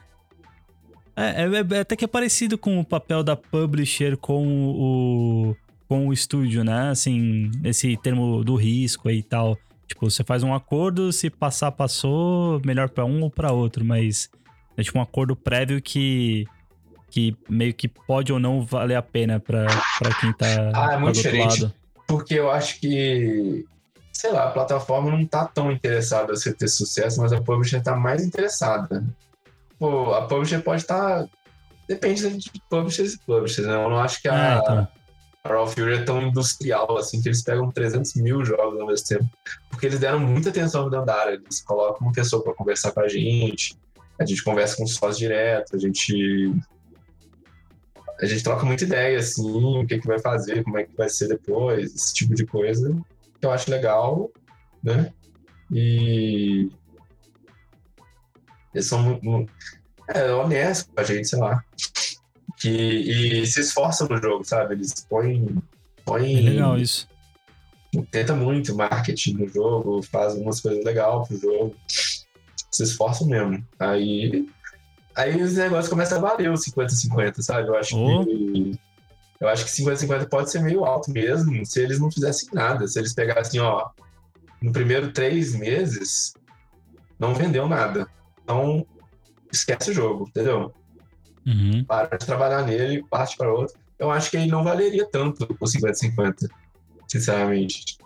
[1.16, 5.56] É, é- é até que é parecido com o papel da publisher com o,
[5.88, 6.90] com o estúdio, né?
[6.90, 9.58] Assim, esse termo do risco aí e tal.
[9.88, 14.30] Tipo, você faz um acordo, se passar, passou, melhor pra um ou pra outro, mas
[14.78, 16.48] é tipo um acordo prévio que,
[17.12, 19.66] que meio que pode ou não valer a pena pra,
[20.00, 21.62] pra quem tá, Ah, é tá muito diferente.
[21.64, 21.74] lado.
[22.08, 23.66] Porque eu acho que,
[24.12, 27.82] sei lá, a plataforma não tá tão interessada em você ter sucesso, mas a publisher
[27.82, 29.04] tá mais interessada.
[29.78, 31.26] Pô, a publisher pode estar.
[31.88, 33.74] Depende de publishers e publishers, né?
[33.76, 34.88] Eu não acho que a, Ah, então.
[35.44, 39.08] a Raw Fury é tão industrial assim que eles pegam 300 mil jogos ao mesmo
[39.08, 39.26] tempo.
[39.70, 41.34] Porque eles deram muita atenção no Dandara.
[41.34, 43.76] Eles colocam uma pessoa para conversar com a gente,
[44.20, 46.54] a gente conversa com os sócios direto, a gente.
[48.22, 51.10] A gente troca muita ideia, assim, o que, que vai fazer, como é que vai
[51.10, 52.96] ser depois, esse tipo de coisa
[53.42, 54.32] que eu acho legal,
[54.84, 55.12] né?
[55.72, 56.70] E.
[58.74, 59.52] Eles são muito.
[60.08, 61.64] é, honestos com a gente, sei lá.
[62.58, 64.76] Que, e se esforçam no jogo, sabe?
[64.76, 65.58] Eles põem.
[66.06, 67.08] põem É legal isso.
[68.12, 71.76] tenta muito marketing no jogo, faz umas coisas legais pro jogo.
[71.88, 73.66] Se esforçam mesmo.
[73.80, 74.48] Aí.
[75.16, 77.68] Aí os negócios começam a valer os 50-50, sabe?
[77.68, 78.26] Eu acho Oh.
[78.26, 78.80] que.
[79.40, 82.88] Eu acho que 50-50 pode ser meio alto mesmo, se eles não fizessem nada.
[82.88, 83.90] Se eles pegassem, ó,
[84.62, 86.34] no primeiro três meses,
[87.18, 88.08] não vendeu nada.
[88.44, 88.86] Então,
[89.52, 90.72] esquece o jogo, entendeu?
[91.44, 91.84] Uhum.
[91.86, 93.76] para de trabalhar nele, parte para outro.
[93.98, 96.48] Eu acho que ele não valeria tanto o 50-50,
[97.08, 97.98] sinceramente.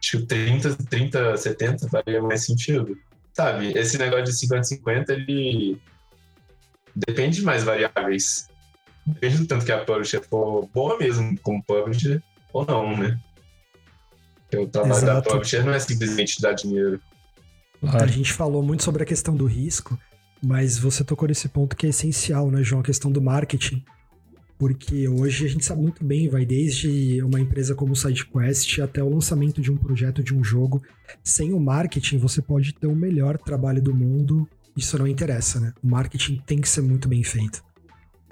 [0.00, 2.96] Acho que o 30, 30, 70 faria mais sentido.
[3.34, 5.80] Sabe, esse negócio de 50-50, ele
[7.06, 8.48] depende de mais variáveis.
[9.06, 12.22] Depende do tanto que a publisher for boa mesmo como publisher
[12.52, 13.18] ou não, né?
[14.42, 15.30] Porque o trabalho da Exato.
[15.30, 17.00] publisher não é simplesmente dar dinheiro.
[17.82, 18.08] A Claro.
[18.08, 19.98] gente falou muito sobre a questão do risco,
[20.42, 22.80] mas você tocou nesse ponto que é essencial, né, João?
[22.80, 23.84] A questão do marketing.
[24.58, 29.00] Porque hoje a gente sabe muito bem, vai desde uma empresa como o SideQuest até
[29.02, 30.82] o lançamento de um projeto, de um jogo.
[31.22, 34.48] Sem o marketing, você pode ter o melhor trabalho do mundo.
[34.78, 35.74] Isso não interessa, né?
[35.82, 37.64] O marketing tem que ser muito bem feito.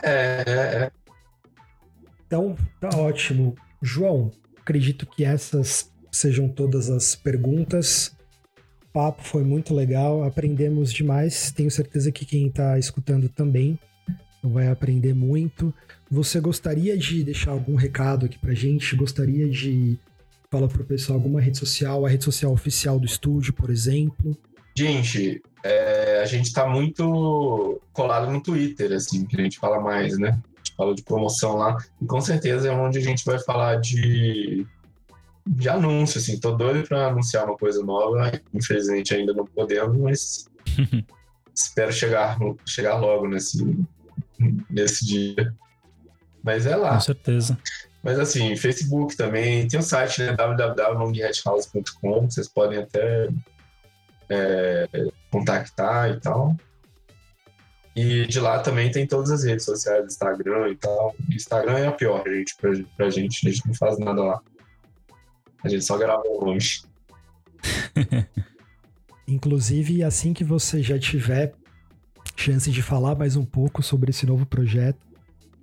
[0.01, 0.91] É, é, é.
[2.25, 3.57] Então, tá ótimo.
[3.83, 4.31] João,
[4.61, 8.17] acredito que essas sejam todas as perguntas.
[8.85, 11.51] O papo foi muito legal, aprendemos demais.
[11.51, 13.77] Tenho certeza que quem está escutando também
[14.41, 15.75] vai aprender muito.
[16.09, 18.95] Você gostaria de deixar algum recado aqui pra gente?
[18.95, 19.99] Gostaria de
[20.49, 24.39] falar pro pessoal alguma rede social, a rede social oficial do estúdio, por exemplo?
[24.77, 30.19] Gente, é, a gente tá muito colado no Twitter, assim, que a gente fala mais,
[30.19, 30.29] né?
[30.29, 31.79] A gente fala de promoção lá.
[32.01, 34.67] E com certeza é onde a gente vai falar de,
[35.47, 36.39] de anúncio, assim.
[36.39, 38.31] Tô doido pra anunciar uma coisa nova.
[38.53, 40.51] Infelizmente ainda não podemos, mas
[41.55, 43.65] espero chegar, chegar logo nesse,
[44.69, 45.55] nesse dia.
[46.45, 46.95] Mas é lá.
[46.95, 47.59] Com certeza.
[48.03, 50.37] Mas assim, Facebook também, tem o site, né,
[52.31, 53.29] vocês podem até
[54.29, 54.89] é,
[55.31, 56.57] contactar e tal.
[57.95, 61.15] E de lá também tem todas as redes sociais, Instagram e tal.
[61.31, 63.47] Instagram é a pior, gente, pra, pra gente.
[63.47, 64.41] A gente não faz nada lá.
[65.65, 66.85] A gente só grava longe.
[69.27, 71.55] Inclusive, assim que você já tiver
[72.37, 74.99] chance de falar mais um pouco sobre esse novo projeto,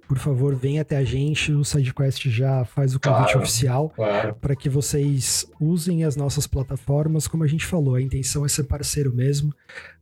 [0.07, 1.51] por favor, venha até a gente.
[1.51, 4.35] O SideQuest já faz o convite Claro, oficial Claro.
[4.35, 7.27] para que vocês usem as nossas plataformas.
[7.27, 9.53] Como a gente falou, a intenção é ser parceiro mesmo,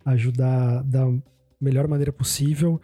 [0.06, 1.08] ajudar da
[1.60, 2.82] melhor maneira possível.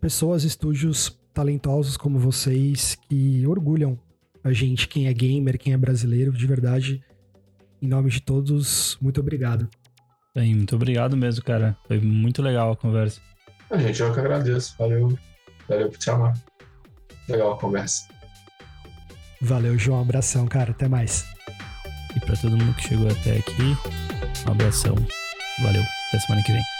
[0.00, 3.98] Pessoas, estúdios talentosos como vocês que orgulham
[4.42, 7.02] a gente, quem é gamer, quem é brasileiro, de verdade.
[7.82, 9.68] Em nome de todos, muito obrigado.
[10.34, 11.76] Bem, muito obrigado mesmo, cara.
[11.86, 13.20] Foi muito legal a conversa.
[13.70, 14.74] A gente, eu que agradeço.
[14.78, 15.18] Valeu.
[15.70, 16.36] Valeu por te chamar.
[17.28, 18.08] Legal a conversa.
[19.40, 20.02] Valeu, João.
[20.02, 20.72] Abração, cara.
[20.72, 21.24] Até mais.
[22.16, 23.76] E pra todo mundo que chegou até aqui,
[24.46, 24.96] um abração.
[25.62, 25.82] Valeu.
[26.08, 26.79] Até semana que vem.